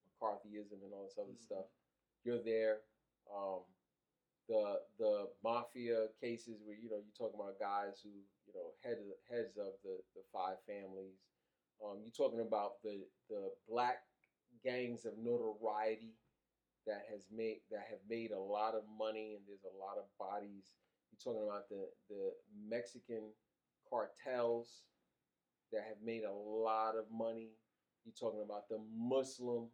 [0.07, 1.67] McCarthyism and all this other stuff.
[2.25, 2.83] You're there.
[3.33, 3.65] Um,
[4.49, 8.11] the the mafia cases where you know you're talking about guys who
[8.47, 8.99] you know head
[9.29, 11.17] heads of the the five families.
[11.83, 13.99] Um, you're talking about the the black
[14.65, 16.15] gangs of notoriety
[16.87, 20.05] that has made that have made a lot of money and there's a lot of
[20.19, 20.73] bodies.
[21.11, 22.33] You're talking about the the
[22.69, 23.33] Mexican
[23.89, 24.83] cartels
[25.73, 27.51] that have made a lot of money.
[28.05, 29.69] You're talking about the Muslim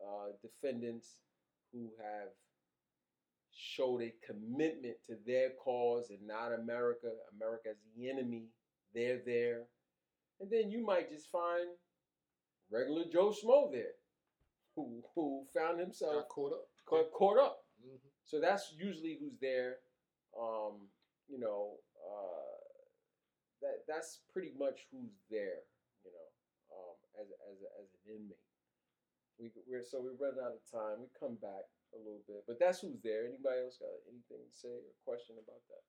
[0.00, 1.20] uh, defendants
[1.72, 2.28] who have
[3.52, 7.08] showed a commitment to their cause and not America.
[7.36, 8.48] America as the enemy.
[8.94, 9.64] They're there.
[10.42, 11.70] And then you might just find
[12.68, 13.94] regular Joe Schmo there
[14.74, 16.66] who, who found himself Got caught up.
[16.84, 17.64] caught, caught up.
[17.78, 17.98] Mhm.
[18.24, 19.78] So that's usually who's there.
[20.36, 20.90] Um,
[21.28, 22.58] you know, uh,
[23.60, 25.62] that that's pretty much who's there.
[26.04, 26.28] You know,
[26.74, 28.42] um, as as as an inmate.
[29.38, 31.00] We we're so we run out of time.
[31.00, 33.26] We come back a little bit, but that's who's there.
[33.26, 35.84] Anybody else got anything to say or question about that?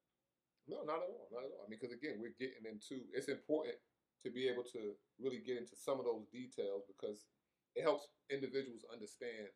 [0.68, 1.28] No, not at all.
[1.32, 1.66] Not at all.
[1.66, 3.02] I mean, because again, we're getting into.
[3.14, 3.76] It's important
[4.24, 7.28] to be able to really get into some of those details because
[7.76, 9.52] it helps individuals understand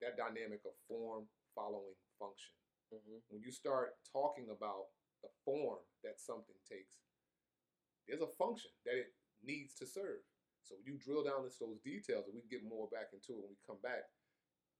[0.00, 1.24] that dynamic of form
[1.56, 2.52] following function.
[2.92, 3.20] Mm-hmm.
[3.28, 4.92] When you start talking about
[5.24, 7.00] the form that something takes,
[8.08, 9.14] there's a function that it
[9.44, 10.24] needs to serve.
[10.64, 13.42] So when you drill down into those details, and we get more back into it
[13.44, 14.10] when we come back,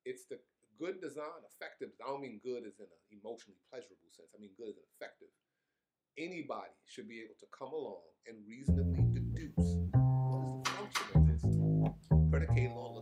[0.05, 0.41] it's the
[0.81, 1.93] good design, effective.
[2.01, 4.33] I don't mean good as in an emotionally pleasurable sense.
[4.33, 5.33] I mean good as effective.
[6.19, 9.77] Anybody should be able to come along and reasonably deduce
[10.31, 11.43] what is the function of this,
[12.31, 13.00] predicated on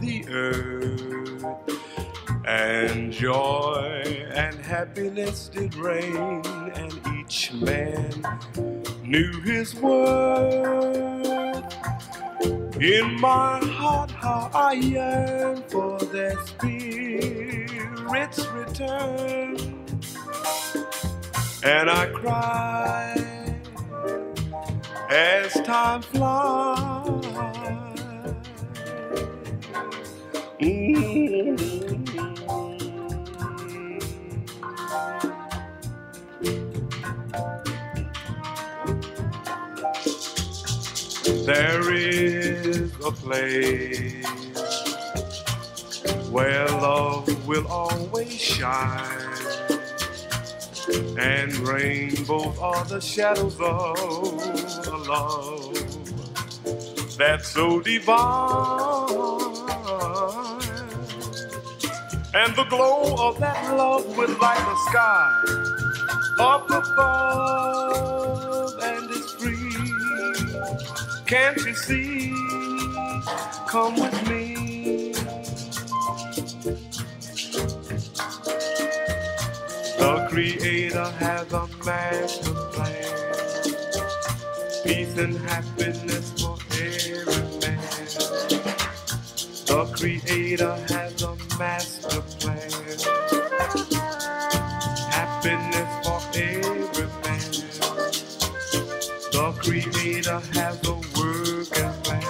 [0.00, 1.44] the earth
[2.46, 6.42] and joy and happiness did reign,
[6.74, 8.10] and each man
[9.02, 11.74] knew his worth.
[12.80, 19.56] In my heart, how I yearn for their spirit's return,
[21.64, 23.16] and I cry
[25.10, 27.87] as time flies.
[30.60, 30.74] There
[41.94, 44.26] is a place
[46.30, 49.36] where love will always shine
[51.18, 55.78] and rainbows are the shadows of a love
[57.16, 59.57] that's so divine.
[62.40, 65.42] And the glow of that love will light the sky
[66.38, 69.92] up above, and it's free.
[71.26, 72.32] Can't you see?
[73.66, 75.12] Come with me.
[79.98, 83.04] The Creator has a master plan.
[84.84, 86.27] Peace and happiness
[89.98, 92.70] Creator has a master plan.
[95.10, 97.50] Happiness for every man.
[99.32, 102.22] The Creator has a working plan.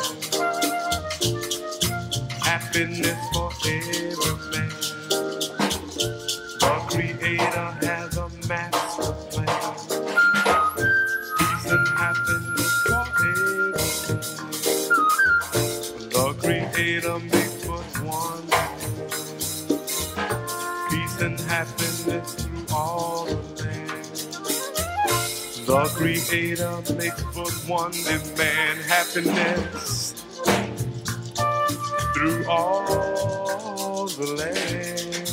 [2.42, 4.07] Happiness for every
[25.98, 30.14] Creator makes but one demand happiness
[32.14, 35.28] through all the land.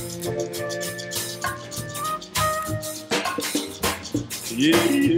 [4.51, 5.14] Yeah.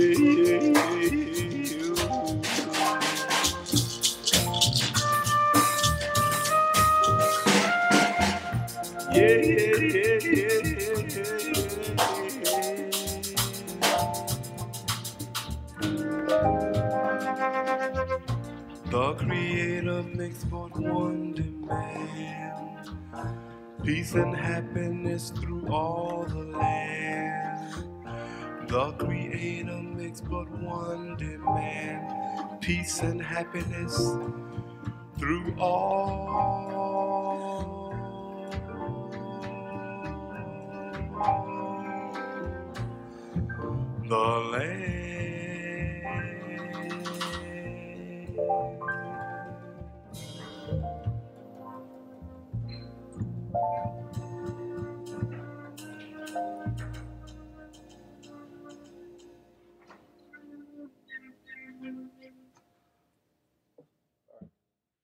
[23.87, 27.73] Peace and happiness through all the land.
[28.67, 33.95] The Creator makes but one demand peace and happiness
[35.17, 36.67] through all
[44.09, 44.17] the
[44.51, 44.97] land.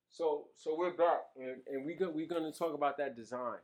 [0.10, 3.58] So so we're back, and, and we go, we're going to talk about that design.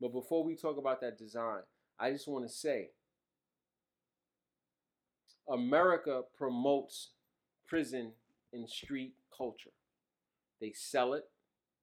[0.00, 1.60] But before we talk about that design,
[1.98, 2.90] I just want to say,
[5.48, 7.10] America promotes
[7.66, 8.12] prison
[8.52, 9.70] and street culture.
[10.60, 11.24] They sell it.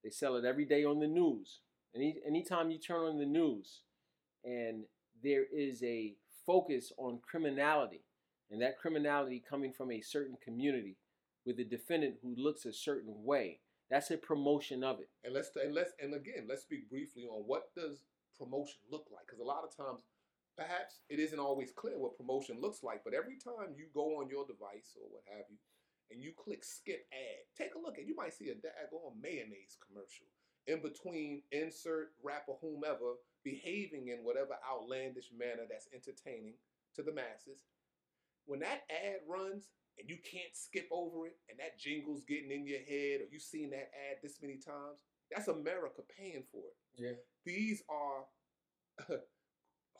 [0.03, 1.59] They sell it every day on the news.
[1.95, 3.81] Any anytime you turn on the news,
[4.43, 4.83] and
[5.23, 6.15] there is a
[6.45, 8.01] focus on criminality,
[8.49, 10.97] and that criminality coming from a certain community
[11.45, 13.59] with a defendant who looks a certain way.
[13.89, 15.09] That's a promotion of it.
[15.23, 17.99] And let's and let's and again, let's speak briefly on what does
[18.37, 19.27] promotion look like?
[19.27, 20.03] Because a lot of times,
[20.57, 23.03] perhaps it isn't always clear what promotion looks like.
[23.03, 25.57] But every time you go on your device or what have you,
[26.09, 29.75] and you click skip ad, take a look and you might see a daggone mayonnaise
[29.85, 30.27] commercial
[30.71, 36.53] in between insert rapper whomever behaving in whatever outlandish manner that's entertaining
[36.95, 37.59] to the masses.
[38.45, 39.67] When that ad runs,
[39.99, 43.41] and you can't skip over it, and that jingle's getting in your head, or you've
[43.41, 47.03] seen that ad this many times, that's America paying for it.
[47.03, 47.17] Yeah.
[47.45, 48.25] These are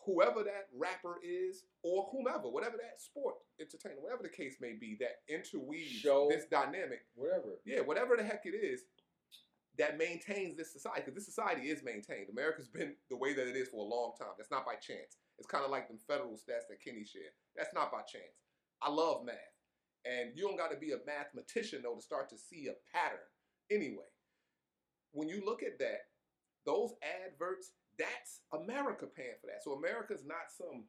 [0.05, 4.97] whoever that rapper is, or whomever, whatever that sport, entertainer, whatever the case may be,
[4.99, 6.27] that interweaves Show.
[6.29, 7.01] this dynamic.
[7.15, 7.59] Whatever.
[7.65, 8.81] Yeah, whatever the heck it is
[9.77, 12.27] that maintains this society, because this society is maintained.
[12.31, 14.33] America's been the way that it is for a long time.
[14.37, 15.17] That's not by chance.
[15.37, 17.31] It's kind of like the federal stats that Kenny shared.
[17.55, 18.43] That's not by chance.
[18.81, 19.35] I love math.
[20.05, 23.19] And you don't got to be a mathematician, though, to start to see a pattern.
[23.71, 24.09] Anyway,
[25.13, 26.09] when you look at that,
[26.65, 26.93] those
[27.25, 29.63] adverts, that's America paying for that.
[29.63, 30.83] So America's not some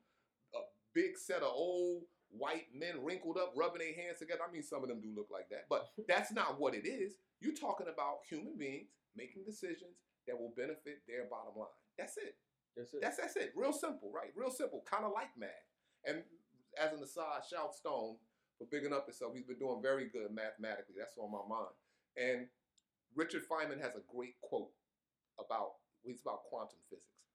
[0.95, 2.03] big set of old
[2.33, 4.41] white men wrinkled up, rubbing their hands together.
[4.49, 7.15] I mean, some of them do look like that, but that's not what it is.
[7.41, 11.79] You're talking about human beings making decisions that will benefit their bottom line.
[11.99, 12.37] That's it.
[12.77, 13.01] That's it.
[13.03, 13.53] That's that's it.
[13.55, 14.33] Real simple, right?
[14.35, 14.83] Real simple.
[14.89, 15.69] Kind of like math.
[16.07, 16.23] And
[16.81, 18.17] as an aside, shout Stone
[18.57, 19.35] for bigging up himself.
[19.35, 20.97] He's been doing very good mathematically.
[20.97, 21.77] That's on my mind.
[22.17, 22.49] And
[23.15, 24.73] Richard Feynman has a great quote
[25.37, 27.29] about it's about quantum physics,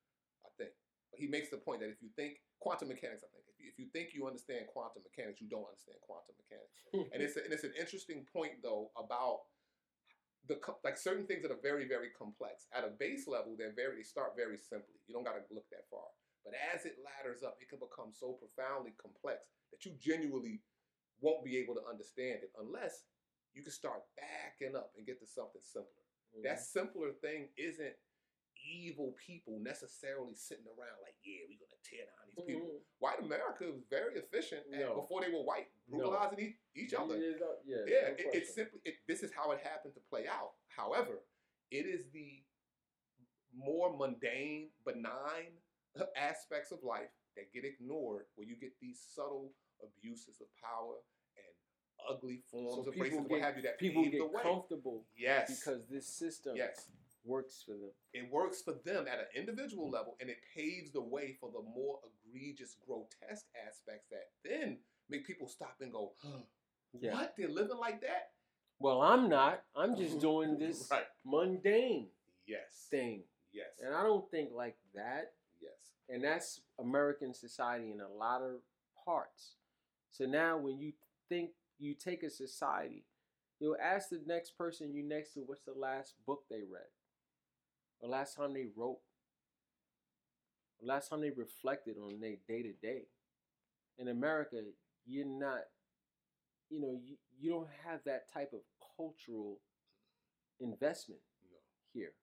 [0.44, 0.74] I think.
[1.12, 3.92] But he makes the point that if you think quantum mechanics, I think if you,
[3.92, 6.74] think you understand quantum mechanics, you don't understand quantum mechanics.
[7.14, 9.52] and it's a, and it's an interesting point though about
[10.48, 12.66] the like certain things that are very very complex.
[12.72, 14.98] At a base level, they're very they start very simply.
[15.08, 16.08] You don't got to look that far.
[16.48, 20.64] But as it ladders up, it can become so profoundly complex that you genuinely
[21.20, 23.04] won't be able to understand it unless
[23.54, 26.08] you can start backing up and get to something simpler.
[26.32, 26.48] Mm-hmm.
[26.48, 27.96] That simpler thing isn't
[28.68, 32.68] evil people necessarily sitting around like, yeah, we're gonna tear down these people.
[32.68, 32.82] Mhm.
[33.00, 35.02] White America was very efficient No.
[35.02, 35.98] before they were white, No.
[35.98, 37.18] brutalizing each, each other.
[37.18, 40.28] Yeah, yeah, Yeah, no it, it's simply it, this is how it happened to play
[40.28, 40.54] out.
[40.68, 41.24] However,
[41.72, 42.44] it is the
[43.56, 45.58] more mundane, benign
[46.18, 50.96] aspects of life that get ignored, where you get these subtle abuses of power
[51.38, 51.56] and
[52.10, 55.60] ugly forms So of racism, what get- have you, that people get comfortable Yes.
[55.60, 56.90] because this system Yes.
[57.28, 57.92] Works for them.
[58.14, 61.62] It works for them at an individual level, and it paves the way for the
[61.62, 64.78] more egregious, grotesque aspects that then
[65.10, 66.14] make people stop and go,
[66.94, 67.14] Yeah.
[67.14, 67.36] "What?
[67.36, 68.32] They're living like that?"
[68.80, 69.64] Well, I'm not.
[69.76, 71.08] I'm just doing this Right.
[71.26, 72.12] mundane
[72.46, 72.88] Yes.
[72.90, 73.24] thing.
[73.52, 73.80] Yes.
[73.80, 75.34] And I don't think like that.
[75.60, 75.94] Yes.
[76.10, 78.62] And that's American society in a lot of
[79.04, 79.56] parts.
[80.12, 80.94] So now when you
[81.30, 83.04] think you take a society,
[83.60, 86.88] you'll ask the next person you next to what's the last book they read,
[88.00, 89.00] or last time they wrote,
[90.80, 93.04] or last time they reflected on their day to day.
[93.98, 94.58] In America,
[95.06, 95.62] you're not,
[96.70, 98.60] you know, you, you don't have that type of
[98.96, 99.60] cultural
[100.60, 101.22] investment
[101.52, 101.58] No.
[101.94, 102.14] here.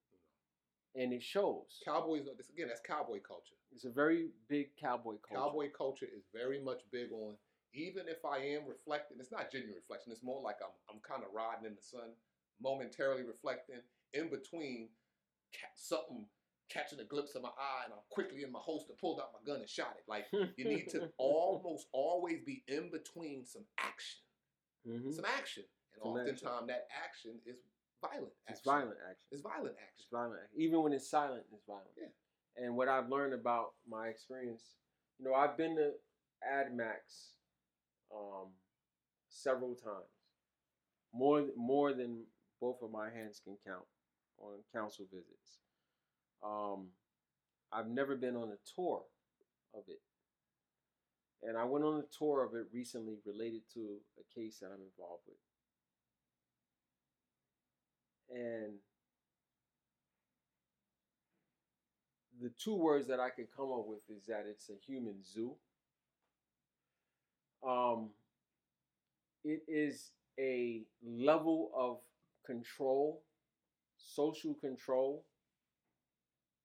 [0.94, 1.82] And it shows.
[1.84, 2.22] Cowboys.
[2.22, 2.68] Again.
[2.68, 3.56] That's cowboy culture.
[3.72, 5.42] It's a very big cowboy culture.
[5.42, 7.34] Cowboy culture is very much big on.
[7.72, 10.12] Even if I am reflecting, it's not genuine reflection.
[10.12, 12.14] It's more like I'm I'm kind of riding in the sun,
[12.62, 13.82] momentarily reflecting.
[14.12, 14.90] In between,
[15.60, 16.26] ca- something
[16.70, 19.40] catching a glimpse of my eye, and I'm quickly in my holster, pulled out my
[19.46, 20.04] gun and shot it.
[20.08, 20.26] Like
[20.56, 24.20] you need to almost always be in between some action,
[24.86, 25.14] Mhm.
[25.14, 26.34] some action, and Some action.
[26.48, 27.56] oftentimes that action is
[28.00, 28.32] violent.
[28.48, 29.26] It's violent action.
[29.30, 30.06] It's violent It's action.
[30.12, 30.40] violent.
[30.44, 30.60] action.
[30.60, 31.90] Even when it's silent, it's violent.
[31.96, 32.08] Yeah.
[32.56, 34.76] And what I've learned about my experience,
[35.18, 35.92] you know, I've been to
[36.46, 37.30] AdMax
[38.14, 38.48] um,
[39.28, 40.10] several times,
[41.12, 42.24] more more than
[42.60, 43.84] both of my hands can count
[44.38, 45.58] on council visits.
[46.42, 46.88] Um,
[47.72, 49.02] I've never been on a tour
[49.74, 50.00] of it,
[51.42, 54.82] and I went on a tour of it recently related to a case that I'm
[54.82, 55.36] involved with.
[58.30, 58.74] And
[62.40, 65.54] the two words that I could come up with is that it's a human zoo.
[67.66, 68.10] Um,
[69.44, 71.98] it is a level of
[72.44, 73.22] control,
[74.04, 75.24] social control,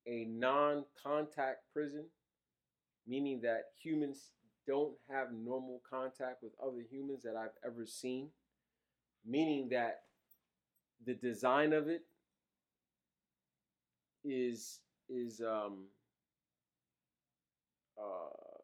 [0.07, 2.05] a non contact prison,
[3.07, 4.31] meaning that humans
[4.67, 8.29] don't have normal contact with other humans that I've ever seen,
[9.25, 10.01] meaning that
[11.05, 12.01] the design of it
[14.23, 14.79] is
[15.09, 15.85] is um
[17.97, 18.59] uh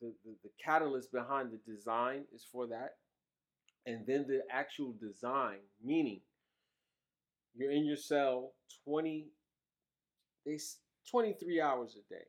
[0.00, 2.96] the, the the catalyst behind the design is for that.
[3.86, 6.20] And then the actual design meaning
[7.54, 8.52] you're in your cell
[8.84, 9.28] 20
[10.46, 10.58] they
[11.10, 12.24] 23 hours a day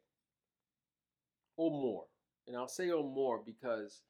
[1.57, 2.06] or more
[2.48, 4.02] and i'll say or more because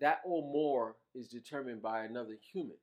[0.00, 2.76] that or more is determined by another human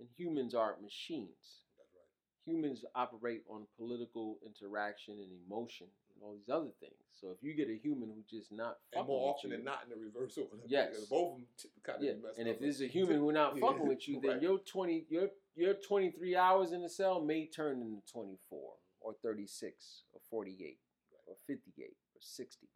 [0.00, 2.52] and humans are machines That's right.
[2.54, 6.94] humans operate on political interaction and emotion and all these other things.
[7.20, 9.64] So if you get a human who just not And fucking more often you, than
[9.66, 10.62] not in the reverse order.
[10.66, 10.94] Yes.
[11.10, 11.46] Both of them
[11.84, 14.32] kind of yeah, and if there's a human who not Yeah, fucking with you, then
[14.32, 14.42] right.
[14.42, 18.74] your twenty your your twenty three hours in the cell may turn into twenty four
[19.00, 20.78] or thirty six or forty eight
[21.26, 22.68] or fifty eight or sixty.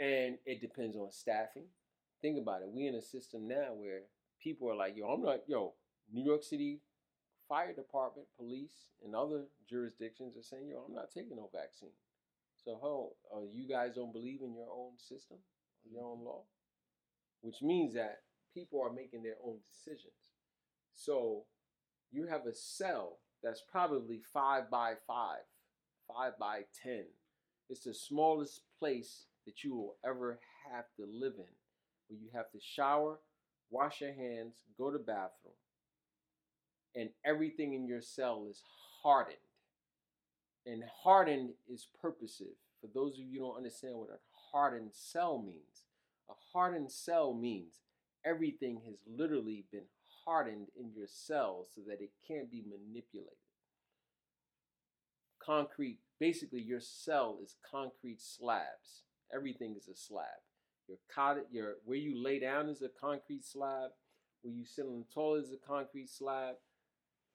[0.00, 1.66] And it depends on staffing.
[2.20, 2.68] Think about it.
[2.72, 4.02] We in a system now where
[4.42, 5.74] people are like, yo, I'm not yo,
[6.12, 6.80] New York City
[7.48, 8.72] fire department, police,
[9.04, 11.92] and other jurisdictions are saying, yo, I'm not taking no vaccine.
[12.64, 15.36] So how uh, you guys don't believe in your own system,
[15.84, 16.44] your own law?
[17.42, 18.20] Which means that
[18.54, 20.31] people are making their own decisions.
[20.94, 21.44] So
[22.10, 25.42] you have a cell that's probably five by five,
[26.06, 27.04] five by ten.
[27.68, 30.38] It's the smallest place that you will ever
[30.70, 31.52] have to live in,
[32.08, 33.18] where you have to shower,
[33.70, 35.54] wash your hands, go to bathroom,
[36.94, 38.62] and everything in your cell is
[39.02, 39.36] hardened.
[40.64, 42.54] And hardened is purposive.
[42.80, 44.20] For those of you who don't understand what a
[44.52, 45.82] hardened cell means,
[46.28, 47.80] a hardened cell means
[48.24, 49.86] everything has literally been
[50.24, 53.32] hardened in your cells so that it can't be manipulated.
[55.44, 59.02] Concrete basically your cell is concrete slabs.
[59.34, 60.38] Everything is a slab.
[60.86, 63.90] Your cot, your where you lay down is a concrete slab.
[64.42, 66.54] Where you sit on the toilet is a concrete slab.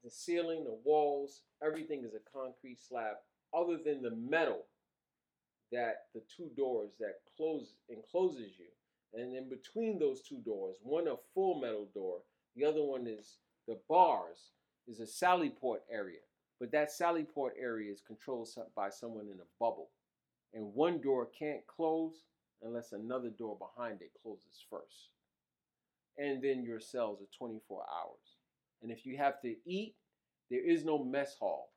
[0.05, 3.15] The ceiling, the walls, everything is a concrete slab,
[3.53, 4.63] other than the metal
[5.73, 8.71] that the two doors that close encloses you.
[9.13, 12.19] And in between those two doors, one a full metal door,
[12.57, 14.51] the other one is the bars,
[14.87, 16.19] is a sally port area.
[16.59, 19.89] But that sally port area is controlled by someone in a bubble.
[20.53, 22.23] And one door can't close
[22.63, 25.11] unless another door behind it closes first.
[26.17, 28.37] And then your cells are 24 hours.
[28.81, 29.93] And if you have to eat,
[30.49, 31.69] there is no mess hall.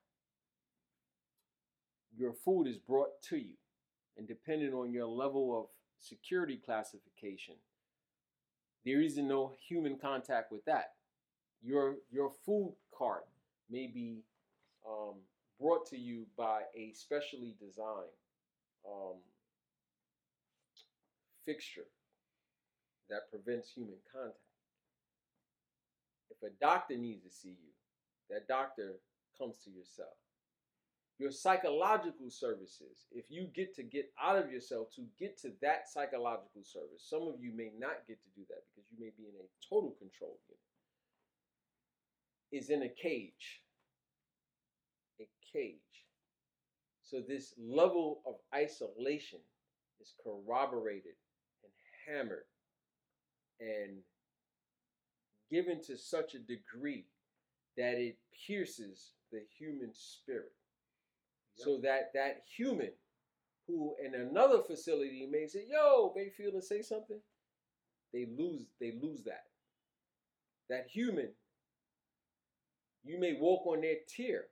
[2.16, 3.56] Your food is brought to you.
[4.16, 5.66] And depending on your level of
[6.00, 7.56] security classification,
[8.84, 10.92] there is no human contact with that.
[11.62, 13.26] Your your food cart
[13.70, 14.22] may be
[14.88, 15.16] um,
[15.60, 18.16] brought to you by a specially designed
[18.88, 19.16] um,
[21.44, 21.86] fixture
[23.10, 24.36] that prevents human contact.
[26.30, 27.70] If a doctor needs to see you,
[28.30, 28.94] that doctor
[29.36, 30.16] comes to your cell.
[31.20, 35.86] Your psychological services, if you get to get out of yourself to get to that
[35.86, 39.28] psychological service, some of you may not get to do that because you may be
[39.28, 40.60] in a total control unit,
[42.64, 43.60] is in a cage.
[45.20, 46.06] A cage.
[47.02, 49.40] So this level of isolation
[50.00, 51.16] is corroborated
[51.62, 51.72] and
[52.08, 52.46] hammered
[53.60, 53.98] and
[55.50, 57.04] given to such a degree
[57.76, 58.16] that it
[58.46, 60.54] pierces the human spirit.
[61.62, 62.92] So that that human
[63.66, 67.20] who in another facility may say, yo, Mayfield and say something,
[68.12, 69.44] they lose they lose that.
[70.68, 71.30] That human,
[73.04, 74.44] you may walk on their tier,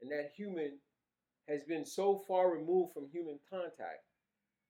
[0.00, 0.78] and that human
[1.48, 4.04] has been so far removed from human contact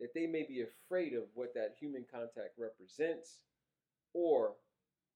[0.01, 3.39] that they may be afraid of what that human contact represents,
[4.15, 4.53] or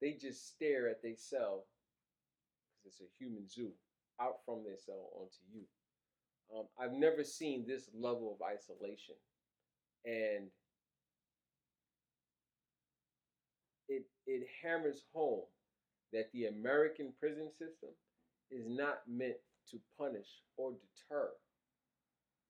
[0.01, 1.64] they just stare at their cell
[2.82, 3.70] because it's a human zoo
[4.20, 5.62] out from their cell onto you.
[6.56, 9.14] Um, I've never seen this level of isolation,
[10.04, 10.48] and
[13.88, 15.44] it it hammers home
[16.12, 17.90] that the American prison system
[18.50, 19.36] is not meant
[19.70, 21.30] to punish or deter.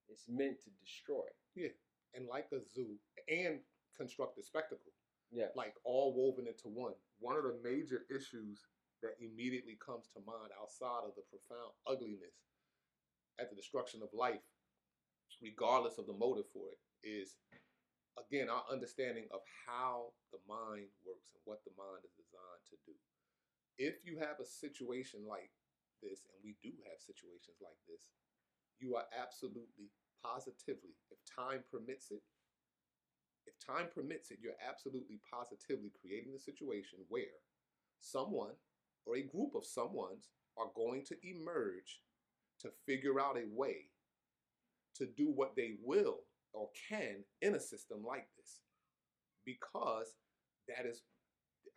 [0.09, 1.23] It's meant to destroy.
[1.55, 1.69] Yeah,
[2.13, 2.97] and like a zoo
[3.29, 3.59] and
[3.95, 4.91] construct a spectacle.
[5.31, 5.47] Yeah.
[5.55, 6.93] Like all woven into one.
[7.19, 8.59] One of the major issues
[9.01, 12.43] that immediately comes to mind outside of the profound ugliness
[13.39, 14.43] at the destruction of life,
[15.41, 17.35] regardless of the motive for it, is
[18.15, 22.77] again our understanding of how the mind works and what the mind is designed to
[22.85, 22.95] do.
[23.81, 25.49] If you have a situation like
[26.01, 28.13] this, and we do have situations like this,
[28.77, 29.89] you are absolutely,
[30.21, 32.21] positively, if time permits it,
[33.49, 37.43] if time permits it, you're absolutely positively creating the situation where
[37.99, 38.55] someone
[39.05, 41.99] or a group of someones are going to emerge
[42.63, 43.89] to figure out a way
[44.95, 46.19] to do what they will
[46.53, 48.61] or can in a system like this.
[49.45, 50.15] Because
[50.67, 51.01] that is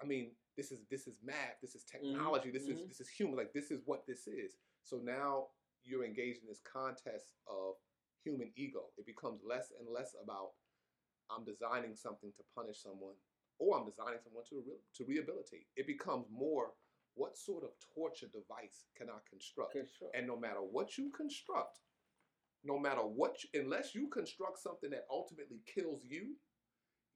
[0.00, 2.88] i mean this is this is math this is technology this is mhm.
[2.88, 4.56] this is human like this is what this is.
[4.84, 5.48] So now
[5.84, 7.74] you're engaged in this contest of
[8.22, 8.90] human ego.
[8.98, 10.50] It becomes less and less about
[11.30, 13.18] i'm designing something to punish someone
[13.58, 15.66] or i'm designing someone to re- to rehabilitate.
[15.76, 16.70] It becomes more
[17.16, 19.72] what sort of torture device can i construct?
[19.72, 20.16] Construct.
[20.16, 21.80] and no matter what you construct
[22.64, 26.36] no matter what you- unless you construct something that ultimately kills you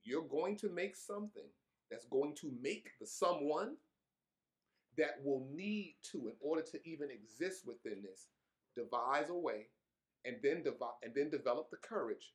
[0.05, 1.49] you're going to make something
[1.91, 3.77] that's going to make the someone
[4.97, 8.29] that will need to in order to even exist within this
[8.77, 9.69] devise a way
[10.25, 12.33] and then devi- and then develop the courage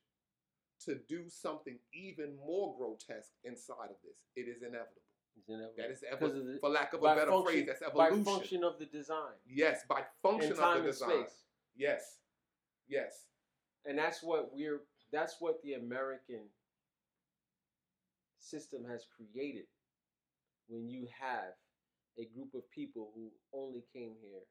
[0.80, 4.26] to do something even more grotesque inside of this.
[4.36, 5.05] It is inevitable
[5.48, 8.24] That is evo- for lack of a better function- phrase that's evolution.
[8.24, 9.34] By function of the design.
[9.46, 11.44] yes by function and time of the and design space.
[11.76, 12.18] yes
[12.88, 13.26] yes
[13.84, 14.80] and that's what we're
[15.12, 16.48] that's what the american
[18.40, 19.66] system has created
[20.68, 21.54] when you have
[22.18, 24.42] a group of people who only came here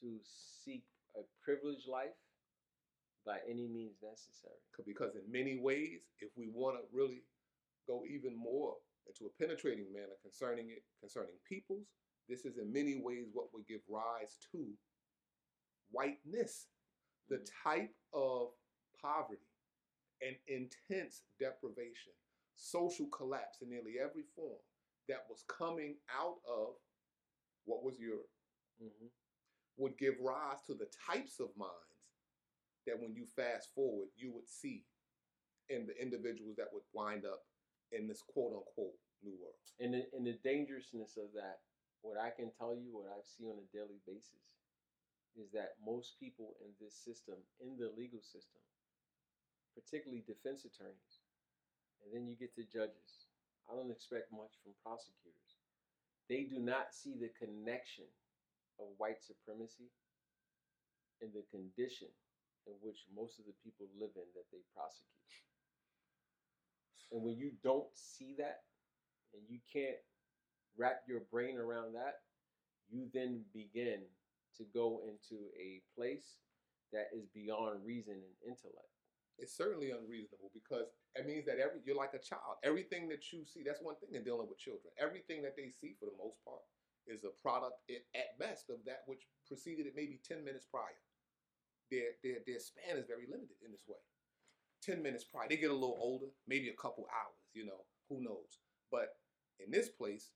[0.00, 0.18] to
[0.64, 0.84] seek
[1.16, 2.14] a privileged life
[3.26, 7.22] by any means necessary because in many ways, if we want to really
[7.86, 8.74] go even more
[9.08, 11.86] into a penetrating manner concerning it, concerning peoples,
[12.28, 14.66] this is in many ways what would give rise to
[15.90, 16.66] whiteness,
[17.28, 18.48] the type of
[19.00, 19.40] poverty
[20.20, 22.12] and intense deprivation,
[22.54, 24.58] social collapse in nearly every form
[25.08, 26.74] that was coming out of
[27.64, 28.30] what was Europe
[28.80, 29.10] Mhm.
[29.76, 31.74] would give rise to the types of minds
[32.84, 34.84] that when you fast forward, you would see
[35.68, 37.46] in the individuals that would wind up
[37.92, 39.58] in this quote unquote new world.
[39.80, 41.64] And the, and the dangerousness of that,
[42.02, 44.58] what I can tell you, what I see on a daily basis,
[45.38, 48.62] is that most people in this system, in the legal system,
[49.74, 51.22] particularly defense attorneys,
[52.02, 53.30] and then you get to judges.
[53.70, 55.58] I don't expect much from prosecutors.
[56.26, 58.08] They do not see the connection
[58.78, 59.90] of white supremacy
[61.20, 62.10] and the condition
[62.66, 65.47] in which most of the people live in that they prosecute.
[67.12, 68.60] And when you don't see that,
[69.34, 69.98] and you can't
[70.76, 72.20] wrap your brain around that,
[72.90, 74.00] you then begin
[74.56, 76.36] to go into a place
[76.92, 78.88] that is beyond reason and intellect.
[79.38, 82.58] It's certainly unreasonable because it means that every you're like a child.
[82.64, 84.90] Everything that you see, that's one thing in dealing with children.
[84.98, 86.64] Everything that they see, for the most part,
[87.06, 90.98] is a product at best of that which preceded it maybe 10 minutes prior.
[91.88, 94.02] Their, their, their span is very limited in this way.
[94.82, 95.46] 10 minutes prior.
[95.48, 98.58] They get a little older, maybe a couple hours, you know, who knows.
[98.90, 99.16] But
[99.60, 100.30] in this place,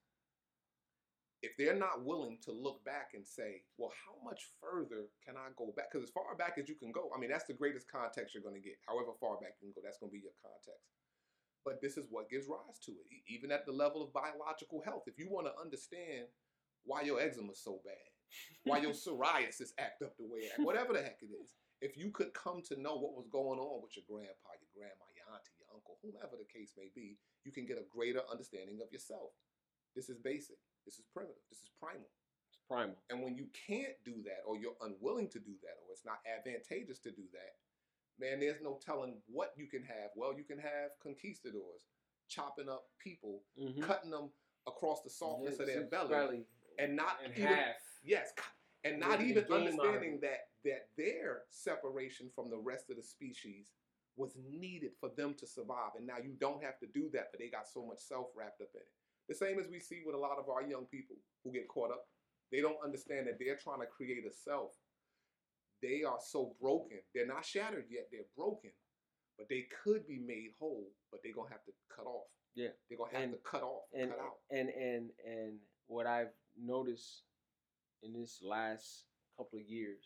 [1.42, 5.50] if they're not willing to look back and say, well, how much further can I
[5.58, 5.90] go back?
[5.90, 8.46] Because as far back as you can go, I mean, that's the greatest context you're
[8.46, 8.78] going to get.
[8.86, 10.86] However far back you can go, that's going to be your context.
[11.64, 15.02] But this is what gives rise to it, even at the level of biological health.
[15.06, 16.30] If you want to understand
[16.84, 18.10] why your eczema is so bad,
[18.64, 21.98] why your psoriasis act up the way it act, whatever the heck it is, if
[21.98, 25.26] you could come to know what was going on with your grandpa, your grandma, your
[25.34, 28.90] auntie, your uncle, whomever the case may be, you can get a greater understanding of
[28.94, 29.34] yourself.
[29.98, 30.56] This is basic.
[30.86, 31.42] This is primitive.
[31.50, 32.06] This is primal.
[32.48, 32.96] It's primal.
[33.10, 36.22] And when you can't do that, or you're unwilling to do that, or it's not
[36.22, 37.58] advantageous to do that,
[38.18, 40.14] man, there's no telling what you can have.
[40.14, 41.90] Well, you can have conquistadors
[42.28, 43.82] chopping up people, Mhm.
[43.82, 44.30] cutting them
[44.66, 46.46] across the softness of their belly, belly
[46.78, 47.76] and not in even half.
[48.04, 48.32] yes,
[48.84, 52.96] and not even game out of understanding that that their separation from the rest of
[52.96, 53.66] the species
[54.16, 55.92] was needed for them to survive.
[55.96, 58.60] And now you don't have to do that, but they got so much self wrapped
[58.60, 58.88] up in it.
[59.28, 61.90] The same as we see with a lot of our young people who get caught
[61.90, 62.04] up.
[62.50, 64.72] They don't understand that they're trying to create a self.
[65.82, 66.98] They are so broken.
[67.14, 68.08] They're not shattered yet.
[68.12, 68.70] They're broken,
[69.38, 70.88] but they could be made whole.
[71.10, 72.26] But they're gonna have to cut off.
[72.54, 72.68] Yeah.
[72.88, 74.38] They're gonna have And- to cut off, and cut out.
[74.50, 77.22] and and and what I've noticed
[78.02, 79.04] in this last
[79.36, 80.04] couple of years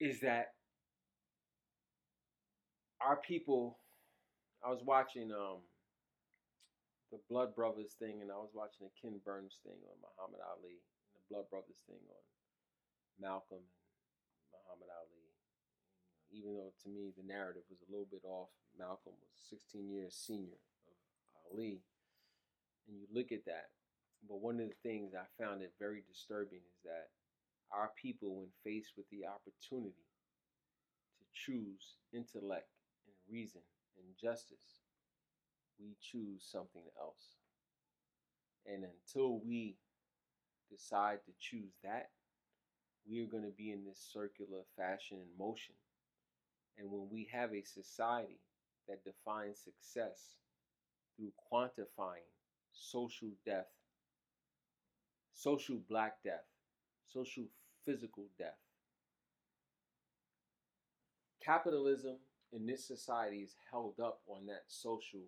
[0.00, 0.54] is that
[3.00, 3.78] our people
[4.64, 5.64] I was watching um
[7.10, 10.78] the Blood Brothers thing and I was watching the Ken Burns thing on Muhammad Ali
[10.78, 12.24] and the Blood Brothers thing on
[13.18, 15.26] Malcolm and Muhammad Ali.
[16.30, 20.14] Even though to me the narrative was a little bit off, Malcolm was 16 years
[20.14, 20.94] senior of
[21.50, 21.82] Ali,
[22.86, 23.74] and you look at that.
[24.28, 27.08] But one of the things I found it very disturbing is that
[27.72, 30.06] our people, when faced with the opportunity
[31.18, 32.68] to choose intellect
[33.06, 33.62] and reason
[33.96, 34.82] and justice,
[35.78, 37.36] we choose something else.
[38.66, 39.76] And until we
[40.70, 42.10] decide to choose that,
[43.08, 45.74] we are going to be in this circular fashion and motion.
[46.78, 48.40] And when we have a society
[48.88, 50.36] that defines success
[51.16, 52.28] through quantifying
[52.72, 53.66] social death,
[55.40, 56.44] social black death,
[57.06, 57.44] social
[57.86, 58.58] physical death,
[61.42, 62.16] capitalism
[62.52, 65.24] in this society is held up on that social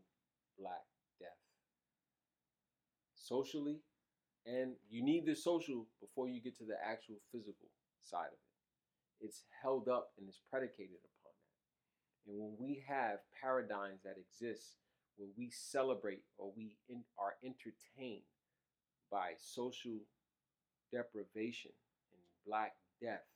[0.58, 0.84] black
[1.18, 1.28] death.
[3.14, 3.78] Socially,
[4.44, 7.70] and you need the social before you get to the actual physical
[8.02, 9.26] side of it.
[9.26, 12.30] It's held up and is predicated upon that.
[12.30, 14.76] And when we have paradigms that exist
[15.16, 18.24] where we celebrate or we in, are entertained
[19.12, 20.00] by social
[20.90, 21.70] deprivation
[22.14, 23.28] and black death,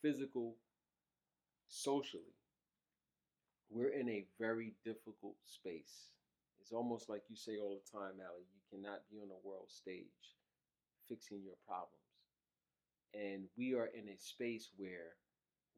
[0.00, 0.54] physical,
[1.68, 2.38] socially,
[3.70, 6.10] we're in a very difficult space.
[6.60, 9.68] It's almost like you say all the time, Ali, you cannot be on the world
[9.68, 10.06] stage
[11.08, 11.90] fixing your problems.
[13.12, 15.18] And we are in a space where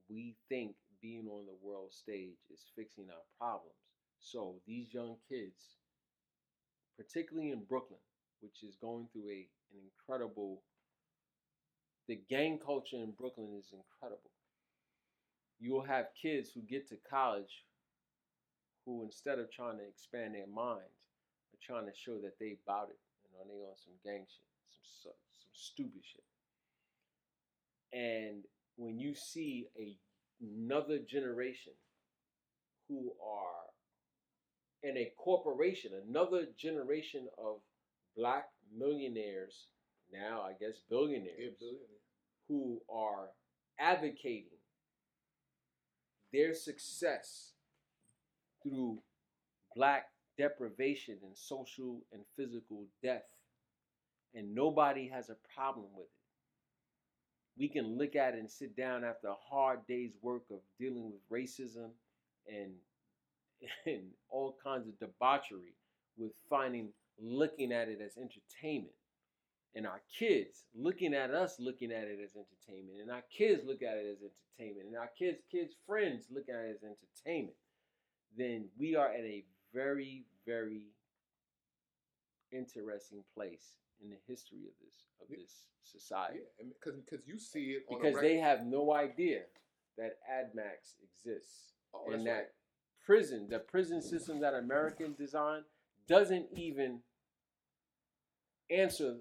[0.08, 3.74] we think being on the world stage is fixing our problems.
[4.20, 5.76] So these young kids,
[6.96, 8.00] particularly in Brooklyn,
[8.40, 10.62] which is going through a an incredible
[12.08, 14.30] the gang culture in Brooklyn is incredible.
[15.58, 17.64] You will have kids who get to college
[18.84, 21.10] who instead of trying to expand their minds
[21.52, 24.46] are trying to show that they about it and are they on some gang shit,
[25.02, 26.22] some some stupid shit.
[27.92, 28.44] And
[28.76, 29.96] when you see a,
[30.40, 31.72] another generation
[32.88, 33.66] who are
[34.82, 37.56] in a corporation, another generation of
[38.16, 39.66] black millionaires,
[40.12, 41.70] now I guess billionaires, Yeah,
[42.48, 43.30] who are
[43.78, 44.58] advocating
[46.32, 47.52] their success
[48.62, 48.98] through
[49.74, 50.06] black
[50.38, 53.24] deprivation and social and physical death,
[54.34, 56.10] and nobody has a problem with it.
[57.58, 61.10] We can look at it and sit down after a hard day's work of dealing
[61.10, 61.90] with racism
[62.46, 62.72] and
[63.86, 65.74] and all kinds of debauchery
[66.18, 66.88] with finding
[67.20, 68.94] looking at it as entertainment.
[69.74, 73.00] And our kids looking at us looking at it as entertainment.
[73.00, 74.88] And our kids look at it as entertainment.
[74.88, 77.56] And our kids kids friends look at it as entertainment.
[78.36, 79.44] Then we are at a
[79.74, 80.86] very very
[82.52, 86.38] interesting place in the history of this of this society.
[86.58, 89.42] Yeah, because because you see it because reg- they have no idea
[89.98, 91.72] that AdMax exists.
[91.94, 92.46] Oh, and that right.
[93.04, 95.64] prison, the prison system that American designed,
[96.08, 97.00] doesn't even
[98.70, 99.16] answer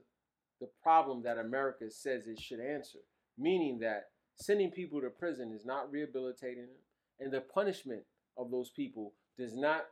[0.60, 3.00] the problem that America says it should answer.
[3.38, 4.06] Meaning that
[4.36, 6.84] sending people to prison is not rehabilitating them,
[7.20, 8.04] and the punishment
[8.38, 9.86] of those people does not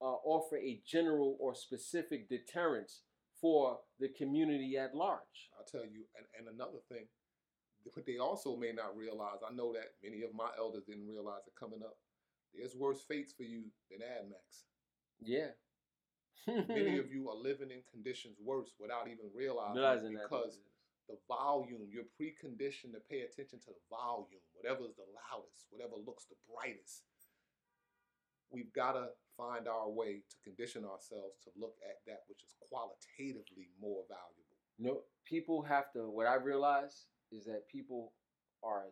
[0.00, 3.02] uh, offer a general or specific deterrence
[3.40, 5.50] for the community at large.
[5.58, 7.06] I'll tell you, and, and another thing,
[7.94, 11.46] what they also may not realize, I know that many of my elders didn't realize
[11.46, 11.96] it coming up.
[12.54, 14.64] There's worse fates for you than AdMax.
[15.20, 15.52] Yeah.
[16.46, 20.58] Many of you are living in conditions worse without even realizing, Realizing because
[21.08, 26.26] the volume, you're preconditioned to pay attention to the volume, whatever's the loudest, whatever looks
[26.26, 27.02] the brightest.
[28.50, 32.54] We've got to find our way to condition ourselves to look at that which is
[32.68, 34.46] qualitatively more valuable.
[34.78, 36.10] No, people have to.
[36.10, 38.12] What I realize is that people
[38.62, 38.84] are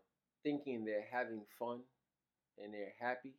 [0.42, 1.80] thinking they're having fun
[2.62, 3.34] and they're happy,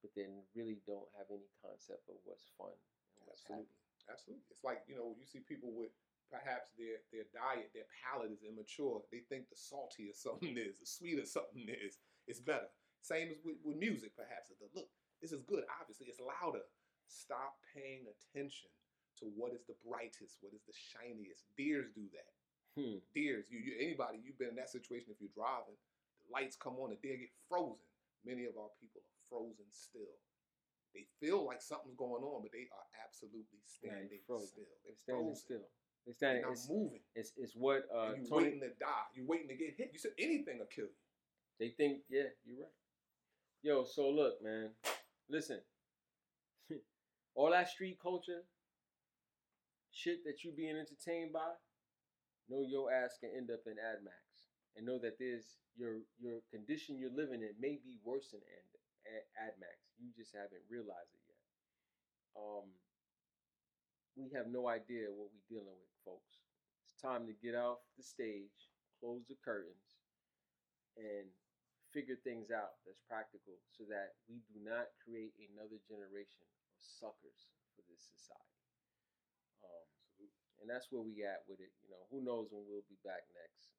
[0.00, 3.68] but then really don't have any concept of what's fun and what's Absolutely.
[3.68, 4.10] happy.
[4.10, 4.46] Absolutely.
[4.50, 5.92] It's like, you know, you see people with
[6.32, 9.02] perhaps their their diet, their palate is immature.
[9.10, 12.70] They think the saltier something is, the sweeter something is, it's better.
[13.02, 14.52] Same as with, with music, perhaps.
[14.52, 14.88] The look,
[15.20, 16.64] this is good, obviously, it's louder.
[17.08, 18.70] Stop paying attention
[19.18, 21.44] to what is the brightest, what is the shiniest.
[21.58, 22.32] Deers do that.
[22.78, 23.02] Hmm.
[23.12, 25.74] Deers, you, you anybody, you've been in that situation if you're driving,
[26.22, 27.82] the lights come on, the deer get frozen.
[28.22, 30.18] Many of our people are frozen still.
[30.92, 34.48] They feel like something's going on, but they are absolutely Yeah, standing they're frozen.
[34.50, 34.74] still.
[34.84, 35.40] They're standing frozen.
[35.46, 35.66] still.
[36.04, 37.02] They're They're not It's, moving.
[37.14, 38.44] it's, it's what uh, and you Tony.
[38.44, 39.06] waiting to die.
[39.14, 39.90] You're waiting to get hit.
[39.92, 40.98] You said anything will kill you.
[41.60, 42.74] They think, yeah, you're right.
[43.62, 44.70] Yo, so look, man,
[45.28, 45.60] listen.
[47.34, 48.42] All that street culture
[49.92, 51.52] shit that you being entertained by,
[52.48, 54.24] know your ass can end up in AdMax.
[54.76, 58.40] And know that there's your your condition you're living in may be worse than
[59.38, 59.76] AdMax.
[59.98, 61.42] You just haven't realized it yet.
[62.38, 62.68] Um,
[64.14, 66.42] we have no idea what we're dealing with, folks.
[66.86, 69.98] It's time to get off the stage, close the curtains,
[70.98, 71.26] and
[71.90, 77.50] figure things out that's practical so that we do not create another generation of suckers
[77.74, 78.62] for this society.
[79.66, 79.86] Um,
[80.62, 81.74] and that's where we at with it.
[81.82, 83.74] You know, who knows when we'll be back next?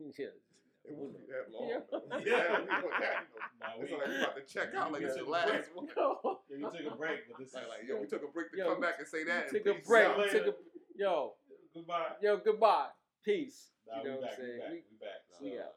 [0.18, 0.63] yes.
[0.84, 1.68] It who won't be that long.
[1.68, 1.80] Yeah.
[1.90, 2.02] though.
[2.20, 3.24] Yeah, we want that.
[3.60, 5.74] Nah, It's we- like we about to check out like it's the last break.
[5.74, 5.88] one.
[6.50, 8.50] Yeah, you took a break, but this Like, is like, yo, we took a break
[8.52, 9.48] to Yo, come back and say that.
[9.48, 10.06] and Take a break.
[10.06, 10.20] out.
[10.30, 10.54] Take a
[10.94, 11.34] yo.
[11.74, 12.12] goodbye.
[12.22, 12.88] Yo, goodbye.
[13.24, 13.72] Peace.
[13.88, 14.52] Nah, you know we what back, I'm saying?
[14.54, 15.20] we back, We, we back.
[15.40, 15.74] we So, out.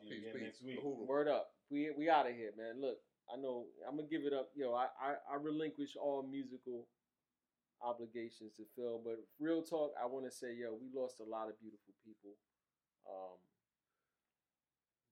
[0.00, 0.42] See you Peace, again peace.
[0.46, 0.78] next week.
[1.08, 1.50] Word up.
[1.70, 2.80] We we out of here, man.
[2.80, 4.50] Look, I know I'm gonna give it up.
[4.54, 6.86] Yo, I, I I relinquish all musical
[7.82, 11.48] obligations to Phil, but real talk, I want to say, yo, we lost a lot
[11.48, 12.36] of beautiful people.
[13.08, 13.36] Um,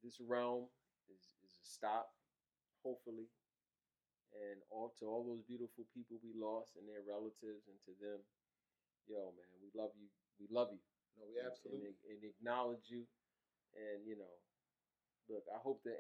[0.04, 0.68] this realm
[1.10, 2.12] is is a stop,
[2.84, 3.26] hopefully,
[4.34, 8.20] and all to all those beautiful people we lost and their relatives and to them,
[9.08, 10.08] yo, man, we love you.
[10.38, 10.82] We love you
[11.18, 11.96] No, we and- absolutely.
[11.96, 13.02] and, and acknowledge you.
[13.76, 14.34] And you know,
[15.28, 15.96] look, I hope the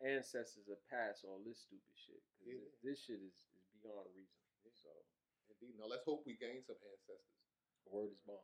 [0.00, 2.80] ancestors have passed all this stupid shit because Yeah.
[2.86, 4.40] this shit is, is beyond reason.
[4.74, 4.90] So,
[5.52, 5.76] Indeed.
[5.78, 7.38] Now let's hope we gain some ancestors.
[7.84, 8.40] the word is bond.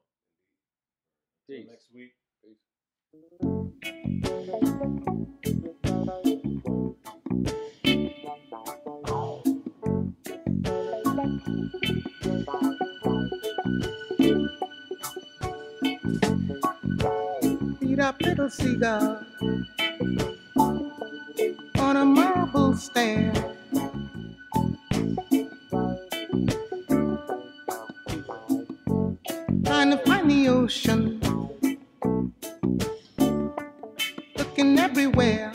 [1.49, 1.69] Till Peace.
[1.73, 2.13] next week.
[2.45, 2.70] Peace.
[3.13, 3.19] Eat
[17.99, 19.27] up little cigar
[21.79, 23.35] on a marble stand.
[29.65, 31.10] Trying to find the ocean,
[35.01, 35.50] everywhere.